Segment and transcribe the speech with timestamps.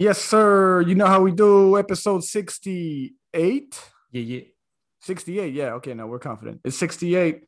[0.00, 0.80] Yes, sir.
[0.82, 3.82] You know how we do episode 68?
[4.12, 4.40] Yeah, yeah.
[5.00, 5.52] 68.
[5.52, 5.72] Yeah.
[5.72, 5.92] Okay.
[5.92, 6.60] Now we're confident.
[6.62, 7.40] It's 68.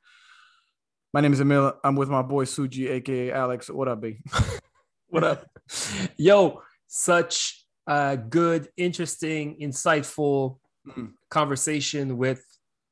[1.15, 1.75] My name is Emil.
[1.85, 3.71] I'm with my boy Suji, aka Alex.
[3.71, 4.17] What up, B?
[5.11, 5.47] what up?
[6.17, 10.59] Yo, such a good, interesting, insightful
[10.89, 11.13] mm.
[11.31, 12.45] conversation with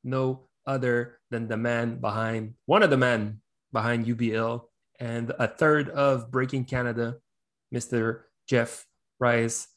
[0.05, 3.41] no other than the man behind one of the men
[3.73, 4.61] behind UBL
[5.01, 7.17] and a third of Breaking Canada,
[7.73, 8.21] Mr.
[8.47, 8.85] Jeff
[9.19, 9.67] Reyes.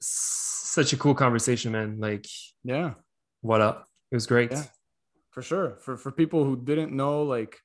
[0.00, 1.98] Such a cool conversation, man.
[2.00, 2.26] Like,
[2.64, 2.94] yeah,
[3.40, 3.86] what up?
[4.10, 4.50] It was great.
[4.50, 4.64] Yeah,
[5.30, 5.76] for sure.
[5.80, 7.58] For for people who didn't know, like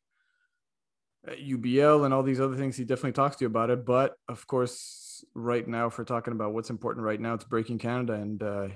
[1.27, 3.85] UBL and all these other things, he definitely talks to you about it.
[3.85, 7.77] But of course, right now, if we're talking about what's important right now, it's Breaking
[7.77, 8.67] Canada, and uh,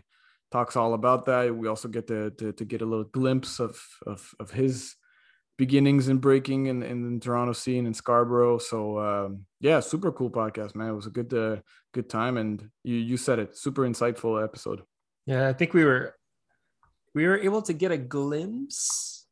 [0.52, 1.56] talks all about that.
[1.56, 4.96] We also get to, to, to get a little glimpse of of, of his
[5.58, 8.58] beginnings in breaking in, in the Toronto scene in Scarborough.
[8.58, 10.90] So um, yeah, super cool podcast, man.
[10.90, 11.58] It was a good uh,
[11.94, 14.84] good time, and you you said it, super insightful episode.
[15.26, 16.16] Yeah, I think we were
[17.14, 19.28] we were able to get a glimpse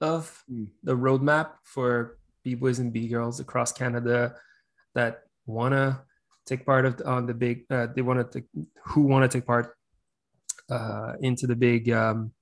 [0.00, 0.68] of mm.
[0.82, 4.34] the roadmap for b boys and b girls across Canada
[4.94, 6.02] that wanna
[6.46, 7.64] take part of on the big.
[7.70, 8.44] Uh, they want to
[8.86, 9.76] who want to take part
[10.70, 12.32] uh, into the big um,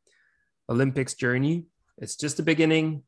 [0.69, 1.67] Olympics journey.
[1.99, 3.03] It's just the beginning.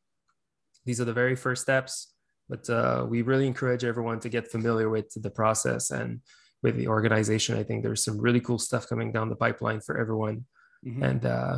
[0.88, 2.14] These are the very first steps,
[2.48, 6.22] but uh, we really encourage everyone to get familiar with the process and
[6.62, 7.58] with the organization.
[7.58, 10.46] I think there's some really cool stuff coming down the pipeline for everyone,
[10.82, 11.02] mm-hmm.
[11.02, 11.56] and uh,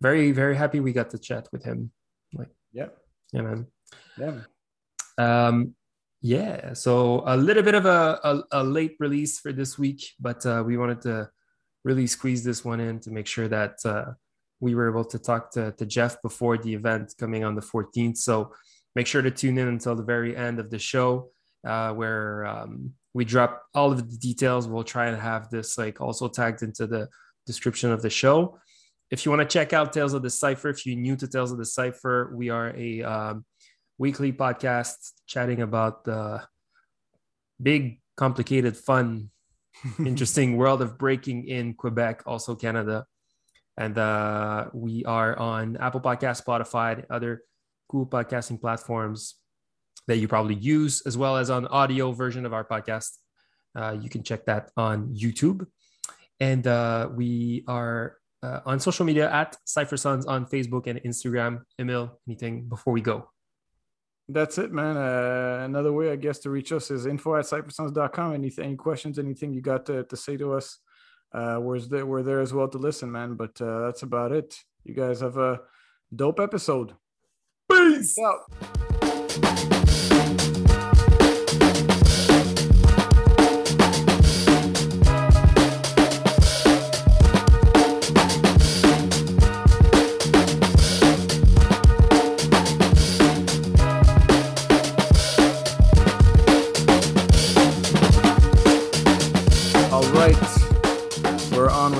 [0.00, 1.90] very very happy we got to chat with him.
[2.32, 2.90] Like, yeah,
[3.32, 3.66] yeah, man,
[4.16, 4.36] yeah.
[5.18, 5.74] Um,
[6.20, 10.46] yeah, so a little bit of a, a, a late release for this week, but
[10.46, 11.30] uh, we wanted to
[11.82, 14.12] really squeeze this one in to make sure that uh,
[14.60, 18.16] we were able to talk to, to Jeff before the event coming on the 14th.
[18.16, 18.52] So
[18.94, 21.30] make sure to tune in until the very end of the show
[21.66, 24.66] uh, where um, we drop all of the details.
[24.66, 27.08] We'll try and have this like also tagged into the
[27.46, 28.58] description of the show.
[29.10, 31.50] If you want to check out Tales of the Cypher, if you're new to Tales
[31.50, 33.44] of the Cypher, we are a um,
[33.96, 36.42] weekly podcast chatting about the
[37.60, 39.30] big, complicated, fun
[39.98, 43.06] interesting world of breaking in Quebec, also Canada.
[43.78, 47.42] And uh, we are on Apple Podcast, Spotify, other
[47.88, 49.36] cool podcasting platforms
[50.08, 53.10] that you probably use, as well as on audio version of our podcast.
[53.76, 55.64] Uh, you can check that on YouTube.
[56.40, 61.62] And uh, we are uh, on social media at Cypher Sons on Facebook and Instagram.
[61.78, 63.30] Emil, anything before we go?
[64.28, 64.96] that's it, man.
[64.96, 68.34] Uh, another way, I guess, to reach us is info at cyphersons.com.
[68.34, 70.78] Anything, any questions, anything you got to, to say to us,
[71.32, 73.34] uh, we're, there, we're there as well to listen, man.
[73.34, 74.56] But uh, that's about it.
[74.84, 75.60] You guys have a
[76.14, 76.94] dope episode.
[77.70, 78.87] Peace out.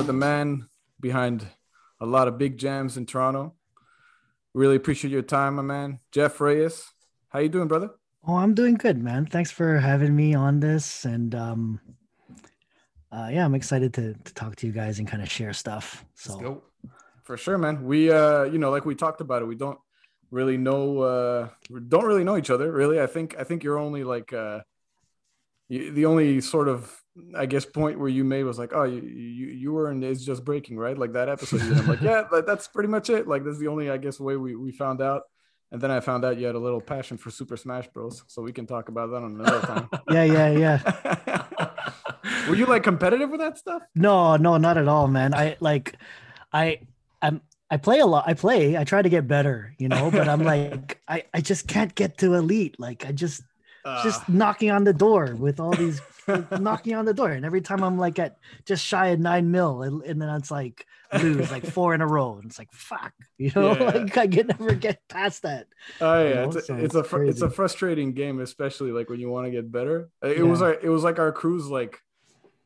[0.09, 0.67] The man
[0.99, 1.45] behind
[1.99, 3.53] a lot of big jams in Toronto.
[4.55, 5.99] Really appreciate your time, my man.
[6.11, 6.83] Jeff Reyes.
[7.27, 7.91] How you doing, brother?
[8.27, 9.27] Oh, I'm doing good, man.
[9.27, 11.05] Thanks for having me on this.
[11.05, 11.79] And um
[13.11, 16.03] uh yeah, I'm excited to to talk to you guys and kind of share stuff.
[16.15, 16.63] So
[17.21, 17.83] for sure, man.
[17.83, 19.77] We uh, you know, like we talked about it, we don't
[20.31, 21.49] really know uh
[21.87, 22.99] don't really know each other, really.
[22.99, 24.61] I think I think you're only like uh
[25.69, 26.99] the only sort of
[27.35, 30.23] I guess point where you made was like, oh, you you, you were in It's
[30.23, 30.97] Just Breaking, right?
[30.97, 31.61] Like that episode.
[31.61, 33.27] I'm like, yeah, that's pretty much it.
[33.27, 35.23] Like that's the only I guess way we we found out.
[35.71, 38.23] And then I found out you had a little passion for Super Smash Bros.
[38.27, 39.89] So we can talk about that on another time.
[40.09, 41.69] yeah, yeah, yeah.
[42.49, 43.83] were you like competitive with that stuff?
[43.93, 45.35] No, no, not at all, man.
[45.35, 45.95] I like,
[46.51, 46.79] I
[47.21, 47.41] I'm
[47.71, 48.23] I play a lot.
[48.27, 48.77] I play.
[48.77, 52.17] I try to get better, you know, but I'm like, I, I just can't get
[52.19, 52.79] to elite.
[52.79, 53.43] Like, I just,
[53.85, 55.99] uh, just knocking on the door with all these
[56.59, 57.31] knocking on the door.
[57.31, 60.51] And every time I'm like at just shy of nine mil, and, and then it's
[60.51, 62.37] like lose like four in a row.
[62.37, 63.83] And it's like fuck, you know, yeah.
[63.95, 65.67] like I can never get past that.
[66.01, 69.19] Oh yeah, it's a, so it's, a fr- it's a frustrating game, especially like when
[69.19, 70.09] you want to get better.
[70.23, 70.43] Uh, it yeah.
[70.43, 72.01] was like it was like our crew's like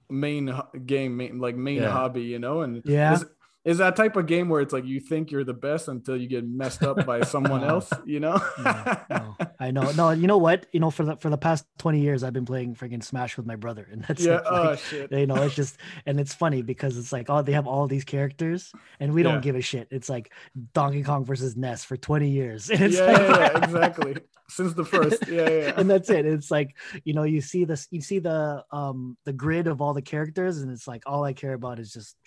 [0.10, 0.54] main
[0.86, 1.90] game, main, like main yeah.
[1.90, 2.62] hobby, you know.
[2.62, 3.20] And yeah,
[3.66, 6.28] is that type of game where it's like you think you're the best until you
[6.28, 8.42] get messed up by someone else, you know?
[8.60, 9.90] no, no, I know.
[9.92, 10.66] No, you know what?
[10.74, 13.46] You know, for the for the past 20 years, I've been playing freaking Smash with
[13.46, 13.88] my brother.
[13.90, 14.44] And that's yeah, it.
[14.46, 15.12] oh shit.
[15.12, 18.04] you know, it's just and it's funny because it's like, oh, they have all these
[18.04, 19.32] characters and we Yeah.
[19.32, 19.88] don't give a shit.
[19.92, 20.34] It's like
[20.74, 22.70] Donkey Kong versus Ness for 20 years.
[22.74, 24.18] And it's yeah, like, yeah, yeah, exactly.
[24.50, 25.26] Since the first.
[25.28, 25.50] Yeah, yeah.
[25.50, 25.74] yeah.
[25.78, 26.26] and that's it.
[26.26, 26.76] It's like,
[27.06, 30.62] you know, you see this, you see the um the grid of all the characters,
[30.62, 32.18] and it's like all I care about is just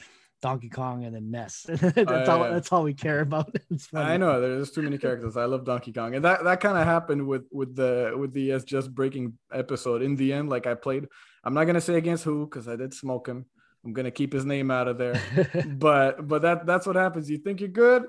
[0.42, 1.66] Donkey Kong and then Ness.
[1.68, 3.54] that's all that's all we care about.
[3.70, 4.12] It's funny.
[4.12, 5.36] I know there's too many characters.
[5.36, 8.52] I love Donkey Kong, and that that kind of happened with with the with the
[8.52, 10.02] S just breaking episode.
[10.02, 11.06] In the end, like I played,
[11.44, 13.46] I'm not gonna say against who because I did smoke him.
[13.84, 15.20] I'm gonna keep his name out of there.
[15.66, 17.30] but but that that's what happens.
[17.30, 18.04] You think you're good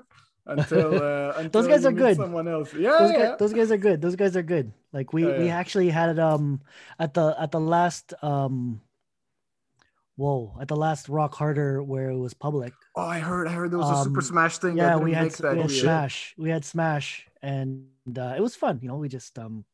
[0.48, 2.16] until uh, until guys you are good.
[2.16, 3.18] Someone else, yeah, those, yeah.
[3.18, 4.00] guys, those guys are good.
[4.00, 4.72] Those guys are good.
[4.92, 6.60] Like we Yeah, we actually had it um
[6.98, 8.80] at the at the last um
[10.18, 12.74] whoa at the last Rock Harder where it was public.
[12.96, 14.76] oh, I heard I heard there was a Super Um, Smash thing.
[14.76, 15.70] Yeah, that we had that we had.
[15.70, 16.34] Smash.
[16.36, 17.86] We had Smash, and
[18.16, 18.80] uh, it was fun.
[18.82, 19.64] You know, we just um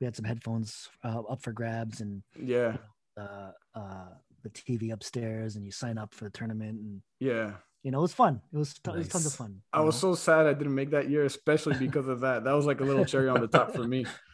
[0.00, 2.78] we had some headphones uh, up for grabs and Yeah,
[3.16, 4.08] uh, uh
[4.42, 7.52] the TV upstairs, and you sign up for the tournament, and yeah.
[7.82, 8.40] you know it was fun.
[8.52, 9.60] It was t- it was tons of fun.
[9.70, 12.44] I you was so sad I didn't make that year, especially because of that.
[12.44, 14.06] That was like a little cherry on the top for me.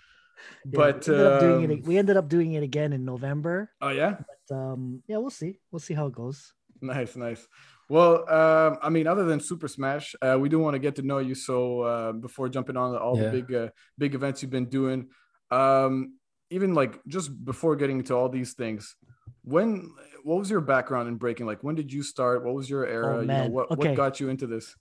[0.64, 3.04] Yeah, But we ended, up doing um, it, we ended up doing it again in
[3.04, 3.70] November.
[3.80, 4.16] oh yeah,
[4.48, 5.58] But, um, yeah, we'll see.
[5.70, 6.52] We'll see how it goes.
[6.80, 7.46] Nice, nice.
[7.88, 11.02] Well, um, I mean, other than Super Smash, uh, we do want to get to
[11.02, 11.34] know you.
[11.34, 13.30] So uh, before jumping on all Yeah.
[13.30, 15.08] the big, uh, big events you've been doing,
[15.50, 16.14] um,
[16.50, 18.96] even like just before getting into all these things,
[19.44, 19.90] when,
[20.24, 21.46] what was your background in breaking?
[21.46, 22.44] Like, when did you start?
[22.44, 23.22] What was your era?
[23.22, 23.88] you know, what Okay.
[23.90, 24.74] what got you into this?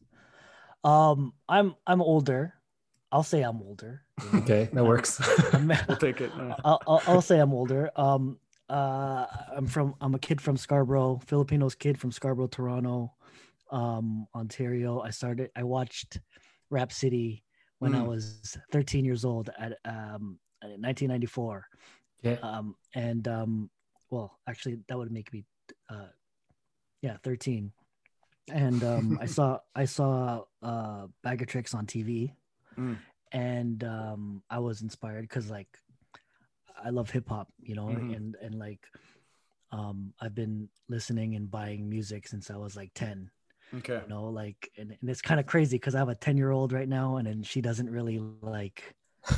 [0.83, 2.54] Um, I'm I'm older.
[3.15, 4.01] I'll say I'm older.
[4.21, 4.39] you know.
[4.43, 5.21] Okay, that works.
[5.53, 6.31] I'm- We'll take it.
[6.65, 7.89] I'll, I'll, I'll say I'm older.
[7.95, 8.37] Um,
[8.69, 9.25] uh,
[9.55, 13.13] I'm from I'm a kid from Scarborough, Filipinos kid from Scarborough, Toronto,
[13.71, 14.99] um, Ontario.
[14.99, 15.49] I started.
[15.55, 16.19] I watched
[16.69, 17.43] Rap City
[17.79, 18.07] when I Mm.
[18.07, 21.65] was 13 years old at um, in 1994.
[22.25, 22.41] Okay.
[22.41, 23.69] Um, and um,
[24.09, 25.45] well, actually, that would make me,
[25.89, 26.07] uh,
[27.01, 27.71] yeah, 13.
[28.51, 32.33] And um, I saw I saw uh, Bag of Tricks on TV,
[32.77, 32.97] Mm.
[33.31, 35.67] and um, I was inspired because like
[36.83, 38.15] I love hip hop, you know, Mhm.
[38.15, 38.85] and and like
[39.71, 43.29] um, I've been listening and buying music since I was like 10
[43.77, 43.99] okay.
[44.03, 46.51] you know like and, and it's kind of crazy because i have a 10 year
[46.51, 48.93] old right now and then she doesn't really like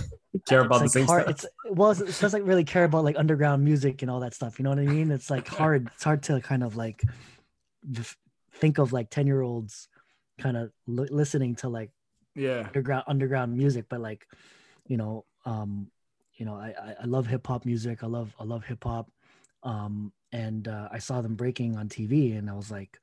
[0.46, 3.18] Care it's about the like hard, it's well it's- it doesn't really care about like
[3.18, 6.04] underground music and all that stuff you know what i mean it's like hard it's
[6.04, 7.02] hard to kind of like
[8.54, 9.88] think of like 10 year olds
[10.40, 11.90] kind of li- listening to like
[12.38, 12.64] Yeah.
[12.68, 14.28] underground underground music but like
[14.86, 15.88] you know um
[16.36, 19.10] you know i i, I love hip-hop music i love i love hip-hop
[19.64, 23.00] um and uh, i saw them breaking on tv and i was like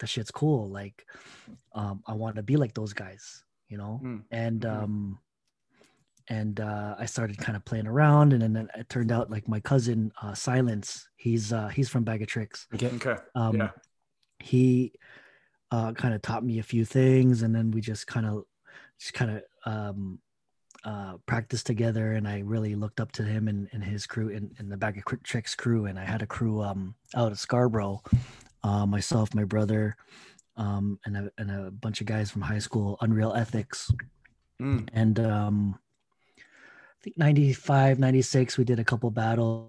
[0.00, 1.06] that shit's cool like
[1.74, 4.22] um i want to be like those guys you know Mm.
[4.30, 4.82] and Mhm.
[4.82, 5.18] um
[6.28, 9.60] and uh i started kind of playing around and then it turned out like my
[9.60, 12.88] cousin uh silence he's uh he's from bag of tricks Okay.
[12.96, 13.16] Okay.
[13.34, 13.70] um Yeah.
[14.38, 14.92] he
[15.70, 18.44] uh kind of taught me a few things and then we just kind of
[19.04, 20.18] just kind of um
[20.84, 24.50] uh practiced together and i really looked up to him and, and his crew and,
[24.58, 27.38] and the bag of Quick tricks crew and i had a crew um out of
[27.38, 28.02] scarborough
[28.62, 29.96] uh myself my brother
[30.56, 33.92] um and a, and a bunch of guys from high school unreal ethics.
[34.62, 34.88] Mm.
[34.94, 35.78] and um
[36.38, 39.68] i think 95 96 we did a couple battles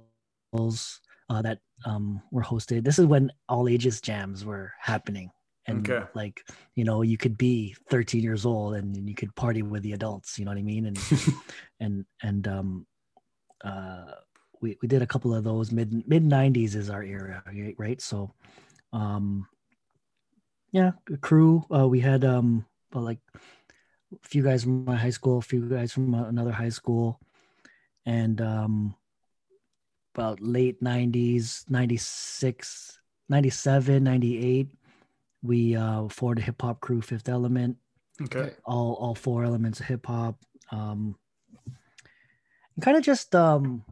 [1.29, 2.85] uh that um were hosted.
[2.85, 5.31] This is when all ages jams were happening
[5.67, 6.05] and Okay.
[6.13, 6.43] like
[6.75, 10.37] you know you could be 13 years old and, you could party with the adults
[10.37, 10.85] you know what i mean?
[10.85, 10.97] And
[11.79, 12.85] and and um
[13.63, 14.11] uh
[14.61, 18.01] we, we did a couple of those mid mid 90s is our era right- right?
[18.01, 18.31] So
[18.93, 19.47] um
[20.71, 25.09] yeah a crew uh we had um well, like a few guys from my high
[25.11, 27.19] school a few guys from another high school.
[28.05, 28.95] And um
[30.13, 32.99] about late 90s 96
[33.29, 34.69] 97 98
[35.45, 37.77] we uh formed a hip-hop crew fifth element
[38.21, 38.51] Okay.
[38.63, 40.39] all all four elements of hip hop.
[40.71, 41.15] Um,
[42.75, 43.83] and kind of just um,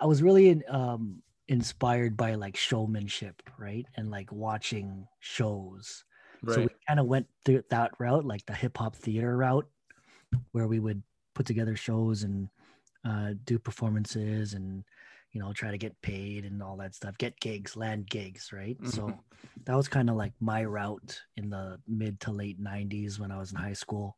[0.00, 6.04] I was really um inspired by like showmanship, right, and like watching shows.
[6.46, 9.66] So we kind of went through that route, like the hip hop theater route,
[10.52, 11.02] where we would
[11.34, 12.48] put together shows and
[13.02, 14.84] uh, do performances and
[15.34, 18.78] you know try to get paid and all that stuff, get gigs, land gigs, right?
[18.86, 19.18] So Mhm.
[19.66, 23.38] that was kind of like my route in the mid to late 90s when I
[23.38, 24.16] was in high school.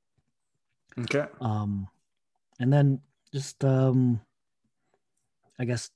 [0.99, 1.27] Okay.
[1.41, 1.89] Um,
[2.61, 3.01] and then
[3.33, 4.21] just um,
[5.59, 5.91] I guess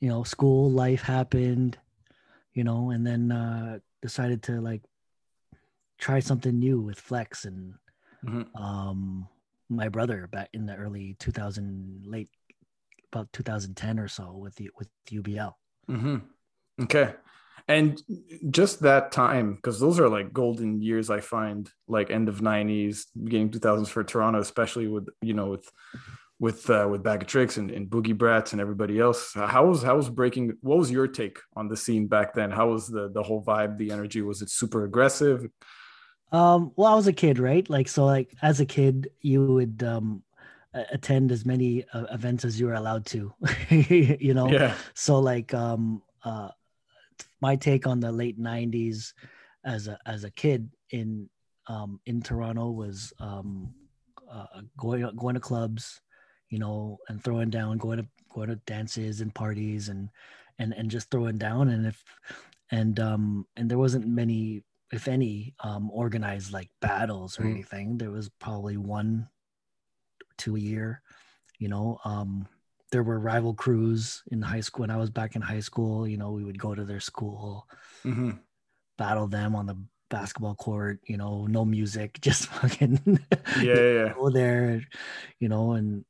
[0.00, 1.78] you know school life happened,
[2.54, 4.82] you know, and then uh, decided to like
[5.98, 7.74] try something new with Flex and
[8.24, 8.46] Mhm.
[8.54, 9.28] um
[9.68, 12.30] my brother back in the early 2000 late
[13.12, 15.52] about 2010 or so with the with UBL.
[15.86, 16.16] hmm
[16.80, 17.14] Okay.
[17.66, 18.00] And
[18.48, 23.04] just that time, because those are like golden years, I find like end of 90s,
[23.22, 25.70] beginning 2000s for Toronto, especially with, you know, with,
[26.38, 29.34] with, uh, with Bag of Tricks and, and Boogie Brats and everybody else.
[29.34, 32.50] How was, how was breaking, what was your take on the scene back then?
[32.50, 34.22] How was the, the whole vibe, the energy?
[34.22, 35.46] Was it super aggressive?
[36.32, 37.68] Um, well, I was a kid, right?
[37.68, 40.22] Like, so, like, as a kid, you would um,
[40.90, 43.32] attend as many uh, events as you were allowed to,
[43.70, 44.50] you know.
[44.52, 44.74] Yeah.
[44.94, 46.50] So, like, um, uh,
[47.40, 49.12] my take on the late '90s
[49.64, 51.28] as a as a kid in
[51.68, 53.72] um, in Toronto was um,
[54.30, 56.00] uh, going going to clubs,
[56.50, 60.08] you know, and throwing down, going to going to dances and parties, and
[60.58, 61.68] and and just throwing down.
[61.68, 62.02] And if
[62.70, 67.50] and um and there wasn't many if any, um, organized like battles or Mm.
[67.52, 67.98] anything.
[67.98, 69.28] There was probably one,
[70.38, 71.02] two a year.
[71.58, 72.46] You know, um,
[72.92, 74.82] there were rival crews in high school.
[74.82, 77.66] When I was back in high school, you know, we would go to their school,
[78.04, 78.30] hmm
[78.96, 79.76] battle them on the
[80.10, 81.00] basketball court.
[81.06, 83.20] You know, no music, just fucking
[83.54, 83.74] Yeah.
[83.74, 83.92] Yeah.
[83.92, 84.14] yeah.
[84.14, 84.82] go there.
[85.40, 86.04] You know, and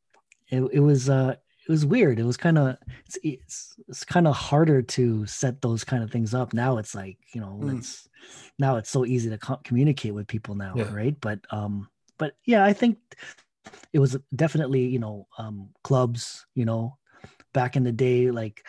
[0.48, 1.36] it it was uh
[1.68, 2.18] it was weird.
[2.18, 6.10] It was kind of it's it's, it's kind of harder to set those kind of
[6.10, 6.52] things up.
[6.54, 7.78] Now it's like you know Mm.
[7.78, 8.08] it's
[8.58, 10.92] now it's so easy to co- communicate with people now, Yeah.
[10.92, 11.16] right?
[11.20, 12.98] But um, but yeah, I think
[13.92, 16.46] it was definitely you know um clubs.
[16.54, 16.98] You know,
[17.52, 18.66] back in the day, like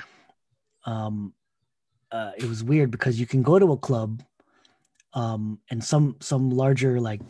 [0.85, 1.33] um,
[2.11, 4.23] uh, it was weird because you can go to a club,
[5.13, 7.21] um, and some some larger like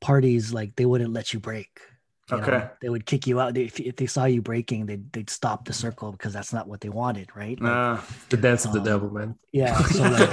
[0.00, 1.68] parties like they wouldn't let you break.
[2.30, 2.42] you know?
[2.42, 2.68] Okay.
[2.80, 3.54] they would kick you out.
[3.54, 6.66] They, if, if they saw you breaking, they'd, they'd stop the circle because that's not
[6.66, 7.60] what they wanted, right?
[7.60, 9.36] Like, Uh, The dance of the Um, devil, man.
[9.52, 9.76] yeah.
[9.92, 10.32] So like,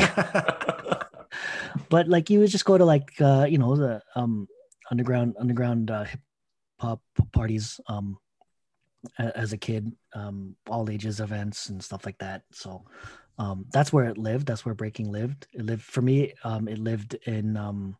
[1.89, 4.47] but like you would just go to like uh, you know the um
[4.91, 6.19] underground underground uh, hip
[6.79, 8.17] hop parties um
[9.17, 12.43] as a kid, um all ages events and stuff like that.
[12.51, 12.83] So
[13.37, 14.45] um that's where it lived.
[14.47, 15.47] That's where breaking lived.
[15.53, 16.33] It lived for me.
[16.43, 17.95] Um, it lived in um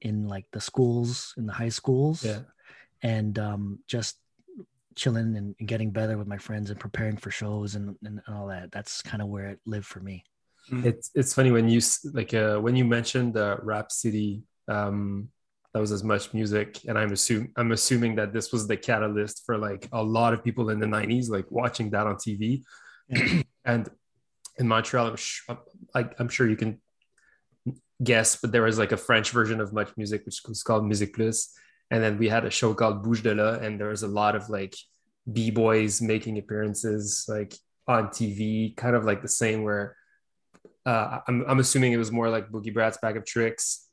[0.00, 2.40] in like the schools in the high schools Yeah.
[3.02, 4.18] and um, just
[4.96, 8.48] chilling and, and getting better with my friends and preparing for shows and, and all
[8.48, 8.72] that.
[8.72, 10.24] That's kind of where it lived for me.
[10.84, 11.80] it's it's funny when you
[12.12, 15.28] like uh, when you mentioned the rap city um
[15.72, 19.56] that was as MuchMusic and i'm assuming i'm assuming that this was the catalyst for
[19.58, 22.62] like a lot of people in the 90s like watching that on tv
[23.08, 23.42] Yeah.
[23.64, 23.88] and
[24.58, 25.48] in montreal I'm, sh-
[25.94, 26.80] i'm sure you can
[28.02, 31.48] guess but there was like a french version of much music which was called MusiquePlus
[31.90, 34.34] and then we had a show called Bouge de là and there was a lot
[34.34, 34.74] of like
[35.32, 37.54] b-boys making appearances like
[37.86, 39.96] on tv kind of like the same where
[40.84, 43.88] uh, I'm, I'm assuming it was more like Boogie Brat's Bag of Tricks.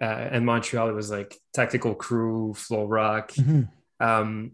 [0.00, 3.32] Uh, and Montreal, it was like Tactical Crew, Flow Rock.
[3.32, 3.68] Mhm.
[4.00, 4.52] Um,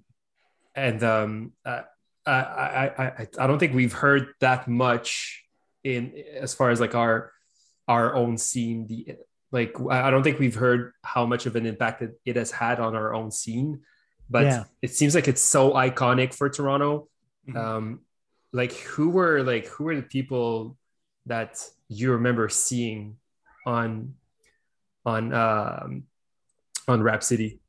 [0.75, 1.83] and um, uh,
[2.27, 5.43] I, I, I, I don't think we've heard that much
[5.83, 7.33] in as far as like our
[7.89, 8.87] our own scene.
[8.87, 9.17] The
[9.51, 12.79] like, I don't think we've heard how much of an impact it, it has had
[12.79, 13.81] on our own scene.
[14.29, 14.65] But Yeah.
[14.81, 17.09] it seems like it's so iconic for Toronto.
[17.49, 17.57] Mhm.
[17.57, 18.01] Um,
[18.53, 20.77] like who were like who were the people
[21.27, 23.17] that you remember seeing
[23.67, 24.15] on
[25.05, 26.05] on um
[26.89, 27.61] on Rap City?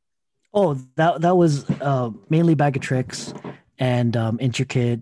[0.54, 3.34] Oh, that that was uh, mainly Bag of Tricks
[3.80, 5.02] and um, Intricate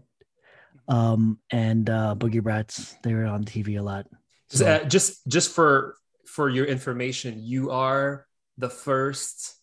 [0.87, 2.95] um, and uh, Boogie Brats.
[3.03, 4.05] They were on TV a lot.
[4.49, 5.95] Just, So- uh, just just for
[6.25, 9.55] for your information, you are the first.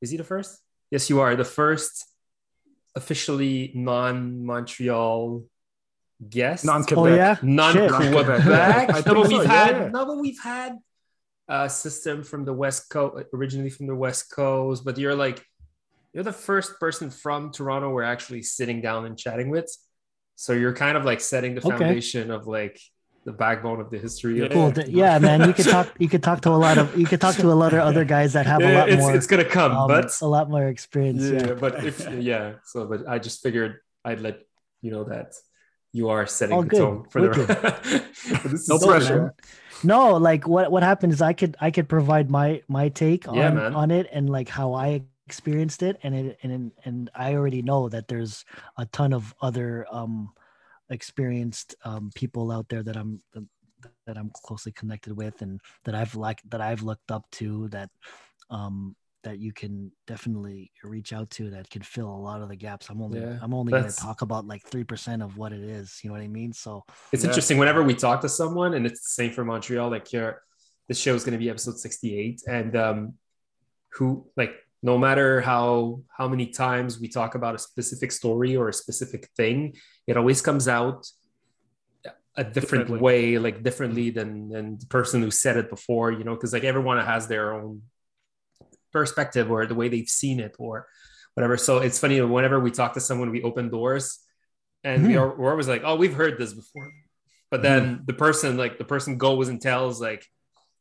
[0.00, 0.58] Is he the first?
[0.90, 2.06] Yes, you are the first
[2.94, 5.42] officially non-Montreal
[6.28, 6.64] guest.
[6.64, 6.98] Non-Quebec.
[6.98, 7.90] Oh yeah, non Shit.
[7.90, 8.28] Quebec.
[8.46, 9.88] I no, think but we've yeah, had yeah.
[9.88, 10.78] no, but we've had
[11.48, 14.84] a system from the West Coast, originally from the West Coast.
[14.84, 15.44] But you're like,
[16.12, 19.68] you're the first person from Toronto we're actually sitting down and chatting with.
[20.36, 21.76] So you're kind of like setting the Okay.
[21.76, 22.80] foundation of like
[23.24, 24.40] the backbone of the history.
[24.40, 24.54] Of Yeah.
[24.72, 24.84] Cool.
[24.86, 25.46] Yeah, man.
[25.48, 25.88] You could talk.
[25.98, 26.96] You could talk to a lot of.
[26.98, 29.14] You could talk to a lot of other guys that have a lot it's, more.
[29.14, 31.22] it's gonna come, um, but a lot more experience.
[31.22, 31.54] yeah, Yeah.
[31.54, 34.40] but if yeah, so but I just figured I'd let
[34.82, 35.34] you know that
[35.94, 36.78] you are setting All the good.
[36.80, 37.28] tone for the.
[38.50, 39.20] this is No pressure.
[39.20, 39.32] man.
[39.84, 43.38] No, like what what happened is I could I could provide my my take on
[43.38, 47.62] Yeah, on it and like how I experienced it and it and and I already
[47.62, 48.44] know that there's
[48.76, 50.32] a ton of other um
[50.90, 53.20] experienced um people out there that I'm
[54.06, 57.90] that I'm closely connected with and that I've like that I've looked up to that
[58.50, 62.56] um that you can definitely reach out to that can fill a lot of the
[62.56, 62.88] gaps.
[62.88, 66.00] I'm only Yeah, I'm only going to talk about like 3% of what it is,
[66.02, 66.52] you know what I mean?
[66.52, 67.30] So It's Yeah.
[67.30, 69.90] interesting whenever we talk to someone, and it's the same for Montreal.
[69.90, 70.40] Like you're,
[70.88, 73.14] this show is going to be episode 68 and um
[73.94, 78.68] who like no matter how how many times we talk about a specific story or
[78.68, 79.74] a specific thing
[80.06, 81.06] it always comes out
[82.36, 86.34] a different way like differently than than the person who said it before you know
[86.34, 87.80] because like everyone has their own
[88.98, 90.86] perspective or the way they've seen it or
[91.34, 94.04] whatever so it's funny whenever we talk to someone we open doors
[94.88, 95.20] and we Mhm.
[95.20, 96.86] are we're always like oh we've heard this before
[97.52, 100.22] but then the person like the person goes and tells like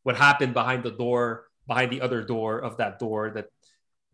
[0.06, 3.48] what happened behind the door behind the other door of that door that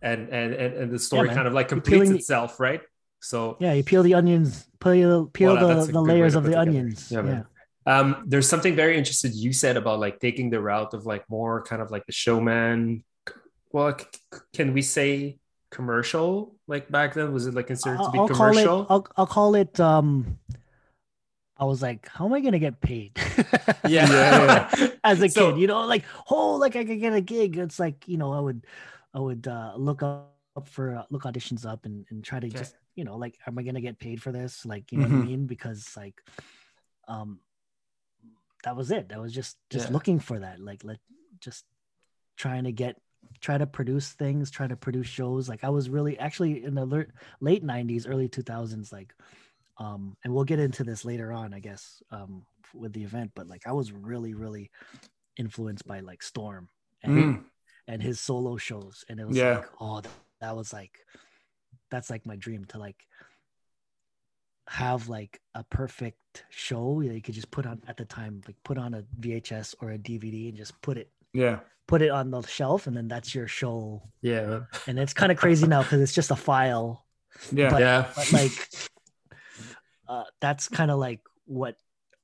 [0.02, 1.36] and and and, and the story man.
[1.38, 2.82] kind of like completes peeling the- itself right
[3.22, 6.70] so Yeah, you peel the onions, peel peel Well, the, the layers of the together.
[6.72, 7.12] onions.
[7.12, 7.44] Yeah, Yeah,
[7.94, 11.56] um there's something very interesting you said about like taking the route of like more
[11.70, 13.04] kind of like the showman
[13.72, 14.06] well c-
[14.54, 15.38] can we say
[15.72, 18.68] commercial like back then was it like considered to I'll, be I'll call it.
[18.68, 19.80] I'll, I'll call it.
[19.80, 20.40] Um,
[21.58, 23.12] I was like, how am I gonna get paid?
[23.88, 27.22] yeah, Yeah, As a So- kid, you know, like oh, like I could get a
[27.22, 27.58] gig.
[27.58, 28.66] It's like you know, I would,
[29.14, 30.32] I would uh, look up
[30.66, 32.58] for uh, look auditions up and and try to Okay.
[32.58, 34.66] just you know, like, am I gonna get paid for this?
[34.66, 35.22] Like, you know what Mhm.
[35.22, 35.46] I mean?
[35.48, 36.22] Because like,
[37.08, 37.40] um,
[38.64, 39.10] that was it.
[39.10, 39.94] That was just just Yeah.
[39.94, 40.60] looking for that.
[40.60, 41.00] Like, let
[41.40, 41.66] just
[42.38, 42.96] trying to get
[43.42, 47.06] try to produce things try to produce shows like i was really actually in the
[47.40, 49.14] late 90s early 2000s like
[49.78, 53.48] um and we'll get into this later on i guess um with the event but
[53.48, 54.70] like i was really really
[55.38, 56.68] influenced by like storm
[57.04, 57.44] and, Mm.
[57.88, 59.58] and his solo shows and it was Yeah.
[59.58, 60.12] like oh that,
[60.42, 61.00] that was like
[61.90, 63.08] that's like my dream to like
[64.68, 68.56] have like a perfect show that you could just put on at the time like
[68.64, 71.60] put on a vhs or a dvd and just put it Yeah.
[71.90, 74.04] Put it on the shelf and then that's your show.
[74.22, 74.62] Yeah.
[74.86, 77.04] And it's kind of crazy now because it's just a file.
[77.52, 77.72] Yeah.
[77.72, 78.12] But- yeah.
[78.16, 78.52] but like
[80.08, 81.78] uh, that's kind of like what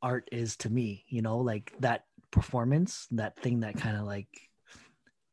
[0.03, 1.39] art is to me you know?
[1.39, 4.27] Like that performance that thing that kind of like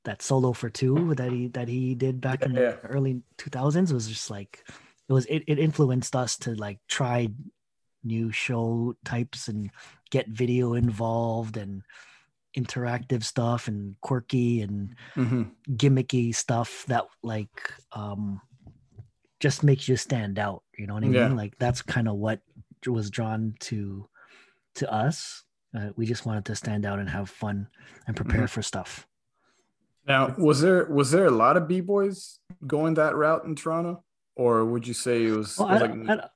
[0.05, 3.93] that solo for two that he that he did back in Yeah, the early 2000s
[3.93, 4.65] was just like
[5.09, 7.29] it was it, it influenced us to like try
[8.03, 9.71] new show types and
[10.11, 11.83] get video involved and
[12.57, 18.41] interactive stuff and quirky and hmm gimmicky stuff that like um
[19.39, 21.29] just makes you stand out you know what i Yeah.
[21.29, 22.41] mean like that's kind of what
[22.87, 24.09] was drawn to
[24.75, 25.45] to us.
[25.77, 27.69] Uh, we just wanted to stand out and have fun
[28.07, 28.51] and prepare Mhm.
[28.51, 29.07] for stuff.
[30.07, 34.03] Now, was there was there a lot of b boys going that route in Toronto,
[34.35, 36.31] or would you say it was, well, it was I, like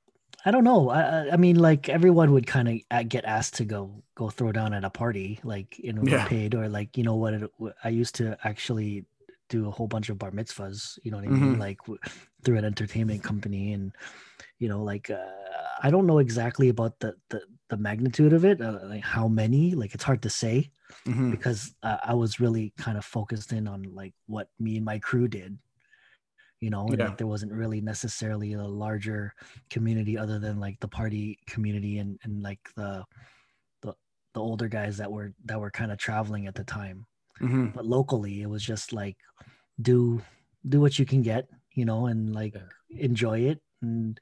[0.46, 4.02] I, don't know I, I- mean like everyone would kind of get asked to go
[4.14, 6.24] go throw down at a party like you know Yeah.
[6.26, 7.50] paid or like you know what it,
[7.85, 9.04] i used to actually
[9.48, 11.59] do a whole bunch of bar mitzvahs you know what i mean Mhm.
[11.59, 11.78] like
[12.42, 13.92] through an entertainment company and
[14.59, 15.32] you know like uh,
[15.82, 19.74] i don't know exactly about the the, the magnitude of it uh, like how many
[19.74, 20.70] like it's hard to say
[21.04, 21.30] Mhm.
[21.32, 24.98] because uh, i was really kind of focused in on like what me and my
[24.98, 25.59] crew did
[26.60, 27.08] you know and Yeah.
[27.08, 29.32] like there wasn't really necessarily a larger
[29.70, 33.04] community other than like the party community and and like the
[33.82, 33.94] the
[34.34, 37.06] the older guys that were that were kind of traveling at the time
[37.40, 37.74] Mhm.
[37.74, 39.16] but locally it was just like
[39.80, 40.22] do
[40.66, 42.68] do what you can get you know and like Yeah.
[42.90, 44.18] enjoy it and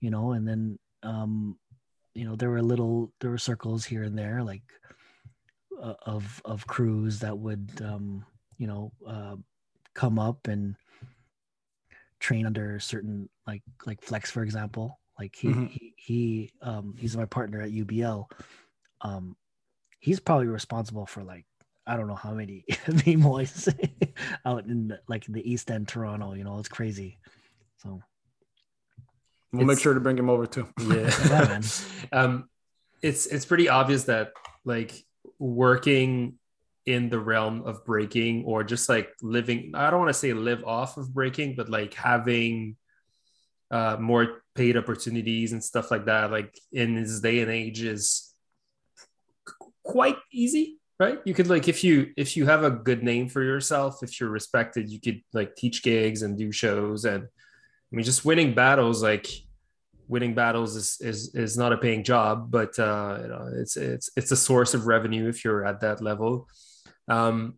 [0.00, 1.56] you know and then um
[2.14, 4.66] you know there were little there were circles here and there like
[5.80, 8.24] uh, of of crews that would um
[8.58, 9.36] you know uh
[9.94, 10.74] come up and
[12.20, 15.70] train under certain like like flex for example like he Mhm.
[15.70, 18.26] he, he um he's my partner at ubl
[19.00, 19.34] um
[19.98, 21.46] he's probably responsible for like
[21.86, 22.64] I don't know how many
[23.04, 23.68] B-boys
[24.44, 26.34] out in the, like the East End, Toronto.
[26.34, 27.18] You know, it's crazy.
[27.78, 28.00] So
[29.52, 30.68] We'll make sure to bring him over too.
[30.78, 31.62] Yeah, yeah man.
[32.12, 32.48] um
[33.02, 34.32] it's it's pretty obvious that
[34.64, 34.92] like
[35.38, 36.38] working
[36.86, 40.64] in the realm of breaking or just like living i don't want to say live
[40.64, 42.76] off of breaking but like having
[43.70, 48.34] uh more paid opportunities and stuff like that like in this day and age is
[49.84, 53.42] quite easy right you could like if you if you have a good name for
[53.42, 58.04] yourself if you're respected you could like teach gigs and do shows and i mean
[58.04, 59.28] just winning battles like
[60.10, 64.10] winning battles is is is not a paying job, but uh, you know, it's it's
[64.16, 66.48] it's a source of revenue if you're at that level.
[67.10, 67.54] Um,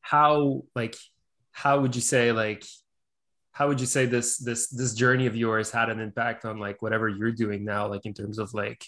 [0.00, 0.96] how like
[1.52, 2.64] how would you say like
[3.52, 6.82] how would you say this this this journey of yours had an impact on like
[6.82, 8.84] whatever you're doing now, like in terms of like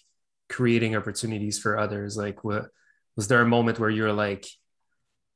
[0.49, 2.17] creating opportunities for others?
[2.17, 2.67] Like, what
[3.15, 4.45] was there a moment where you're like,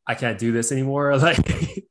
[0.06, 1.16] I can't do this anymore?
[1.18, 1.38] Like,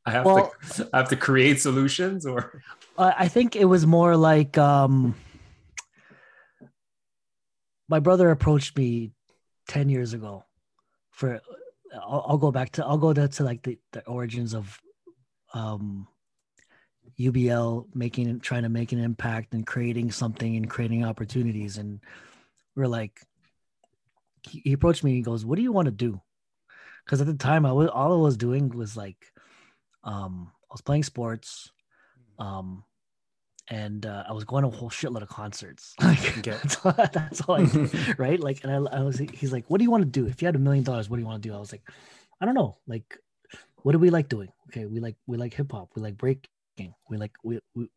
[0.05, 2.61] I have Well- to I have to create solutions, or
[2.97, 5.15] I think it was more like um,
[7.87, 9.11] my brother approached me
[9.67, 10.43] ten years ago
[11.11, 11.39] for
[11.93, 14.79] I'll, I'll go back to I'll go to, to like the, the origins of
[15.53, 16.07] um
[17.19, 21.77] UBL making trying to make an impact and creating something and creating opportunities.
[21.77, 21.99] And
[22.75, 23.19] we're like
[24.47, 26.21] he, he approached me and he goes what do you want to do?
[27.05, 29.17] Because at the time I was all I was doing was like
[30.03, 31.71] um I was playing sports
[32.37, 32.83] um
[33.69, 35.95] and uh, I was going to a whole shitload of concerts.
[36.01, 38.39] Like that's, all, that's all I do, right?
[38.39, 40.25] Like, and I, I was, he's like, "What do you want to do?
[40.27, 41.83] If you had a million dollars, what do you want to do?" I was like,
[42.41, 42.77] "I don't know.
[42.87, 43.17] Like,
[43.83, 44.49] what do we like doing?
[44.69, 47.89] Okay, we like we like hip hop, we like breaking, we like we, we."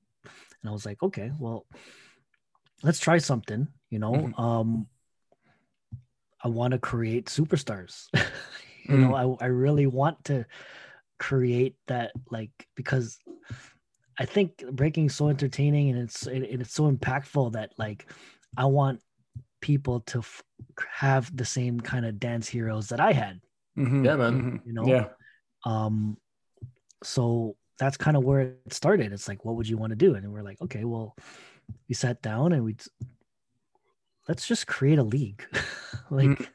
[0.63, 1.67] And I was like, "Okay, well,
[2.83, 4.39] let's try something." You know, Mhm.
[4.39, 4.87] um,
[6.45, 8.09] I want to create superstars.
[8.89, 10.45] you know, I I really want to
[11.19, 13.19] create that, like, because
[14.23, 18.07] I think breaking is so entertaining and it's and it's so impactful that like
[18.57, 19.01] I want
[19.61, 20.43] people to f-
[20.91, 23.41] have the same kind of dance heroes that I had.
[23.77, 24.35] Mhm, Yeah, man.
[24.35, 24.67] mhm.
[24.67, 24.87] You know?
[24.87, 25.07] Yeah.
[25.65, 26.19] Um,
[27.03, 29.13] so that's kind of where it started.
[29.13, 30.15] It's like, what would you want to do?
[30.15, 31.17] And we're like, okay, well,
[31.89, 32.77] we sat down and we
[34.29, 35.43] let's just create a league.
[36.11, 36.47] like, Mhm.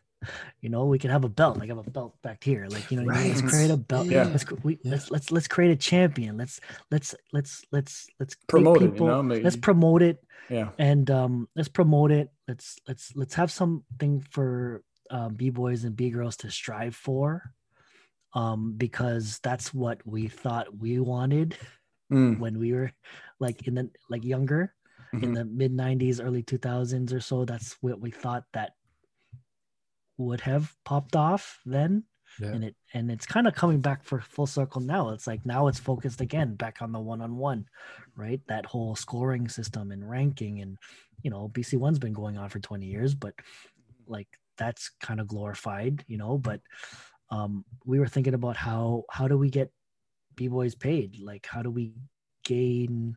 [0.62, 1.58] You know, we can have a belt.
[1.58, 2.66] Like I have a belt back here.
[2.68, 3.36] Like, you know, what I mean?
[3.36, 4.08] let's create a belt.
[4.08, 4.24] Yeah.
[4.26, 4.92] Let's we, Yeah.
[4.92, 6.38] let's let's let's create a champion.
[6.38, 6.60] Let's
[6.92, 10.70] let's let's let's let's Promote it, you people- know, let's promote it Yeah.
[10.80, 16.36] and um let's promote it let's let's let's have something for um, b-boys and b-girls
[16.38, 17.54] to strive for
[18.34, 21.56] um because that's what we thought we wanted
[22.10, 22.90] Mm, when we were
[23.42, 24.74] like in the like younger
[25.12, 25.36] in mhm.
[25.36, 28.77] the mid 90s early 2000s or so that's what we thought that
[30.18, 32.04] would have popped off then.
[32.40, 32.50] Yeah.
[32.50, 35.10] and it and it's kind of coming back for full circle now.
[35.10, 37.66] It's like now it's focused again back on the one-on-one
[38.16, 38.42] right?
[38.48, 40.78] That whole scoring system and ranking and
[41.24, 43.34] you know bc one's been going on for 20 years but
[44.08, 44.28] like
[44.58, 46.38] that's kind of glorified you know?
[46.38, 46.62] But
[47.32, 49.72] um we were thinking about how how do we get
[50.36, 51.20] b-boys paid?
[51.20, 51.94] Like how do we
[52.44, 53.16] gain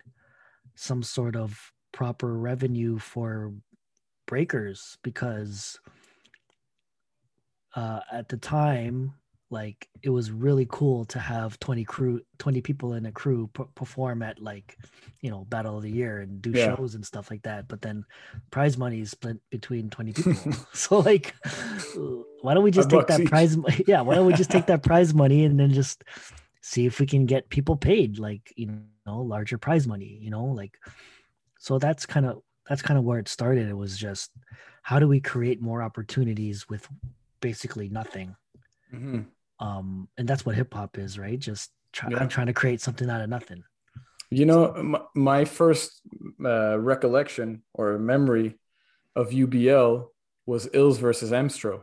[0.76, 3.52] some sort of proper revenue for
[4.26, 4.98] breakers?
[5.02, 5.78] Because
[7.74, 9.14] uh, at the time
[9.52, 13.64] like it was really cool to have 20 crew 20 people in a crew p-
[13.74, 14.76] perform at like
[15.22, 16.76] you know battle of the year and do Yeah.
[16.76, 18.04] shows and stuff like that but then
[18.52, 21.34] prize money is split between 20 people so like
[22.42, 23.56] why don't we just take that bucks prize
[23.86, 26.04] yeah why don't we just take that prize money and then just
[26.62, 28.66] see if we can get people paid like you
[29.06, 30.78] know larger prize money you know like
[31.58, 34.30] so that's kind of that's kind of where it started it was just
[34.82, 36.88] how do we create more opportunities with
[37.40, 38.36] basically nothing
[38.94, 39.26] Mhm.
[39.60, 42.18] um and that's what hip hop is right just try, Yeah.
[42.20, 43.62] i'm trying to create something out of nothing
[44.32, 46.02] You know, my, my first
[46.44, 48.48] uh, recollection or memory
[49.16, 50.06] of UBL
[50.46, 51.82] was Ills versus Amstro.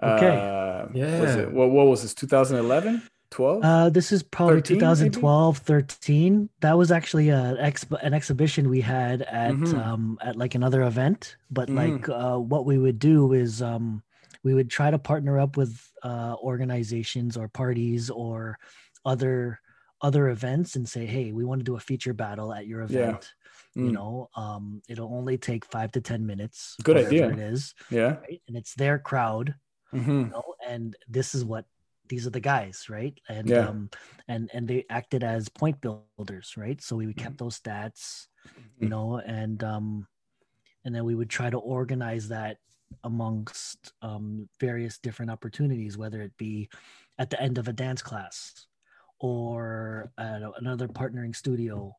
[0.00, 0.36] Okay.
[0.38, 1.38] Uh, Was Yeah.
[1.42, 3.02] it, what, what was this, 2011?
[3.30, 3.64] 12?
[3.64, 5.10] uh this is probably 13 maybe?
[5.10, 9.74] 2012 13 that was actually a exp- an exhibition we had at Mhm.
[9.86, 11.76] um at like another event but Mhm.
[11.82, 14.02] like uh what we would do is um
[14.42, 18.58] we would try to partner up with uh organizations or parties or
[19.04, 19.60] other
[20.02, 23.18] other events and say hey we want to do a feature battle at your Yeah.
[23.18, 23.34] event
[23.74, 23.94] you Mm.
[23.94, 27.28] know um it'll only take five to ten minutes Good idea.
[27.30, 28.16] it is yeah.
[28.20, 29.54] right and it's their crowd
[29.92, 31.66] you hmm know and this is what
[32.08, 33.68] these are the guys right and Yeah.
[33.68, 33.90] um
[34.28, 38.26] and and they acted as point builders right so we kept those stats
[38.78, 38.90] you Mhm.
[38.90, 40.06] know and um
[40.84, 42.58] and then we would try to organize that
[43.04, 46.68] amongst um various different opportunities whether it be
[47.18, 48.66] at the end of a dance class
[49.18, 51.94] or at another partnering studio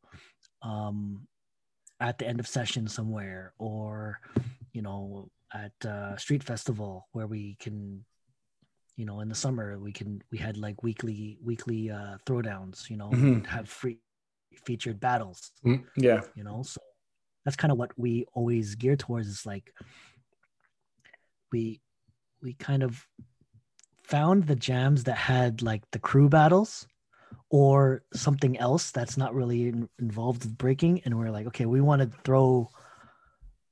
[0.62, 1.25] um
[1.99, 4.19] at the end of session somewhere or
[4.73, 8.04] you know at uh, street festival where we can
[8.95, 12.97] you know in the summer we can we had like weekly weekly uh throwdowns you
[12.97, 13.45] know Mhm.
[13.47, 13.99] have free
[14.65, 15.51] featured battles
[15.95, 16.21] Yeah.
[16.36, 16.80] you know so
[17.45, 19.73] that's kind of what we always gear towards is like
[21.51, 21.81] we
[22.41, 23.05] we kind of
[24.03, 26.87] found the jams that had like the crew battles
[27.49, 31.81] or something else that's not really in, involved with breaking and we're like okay we
[31.81, 32.67] want to throw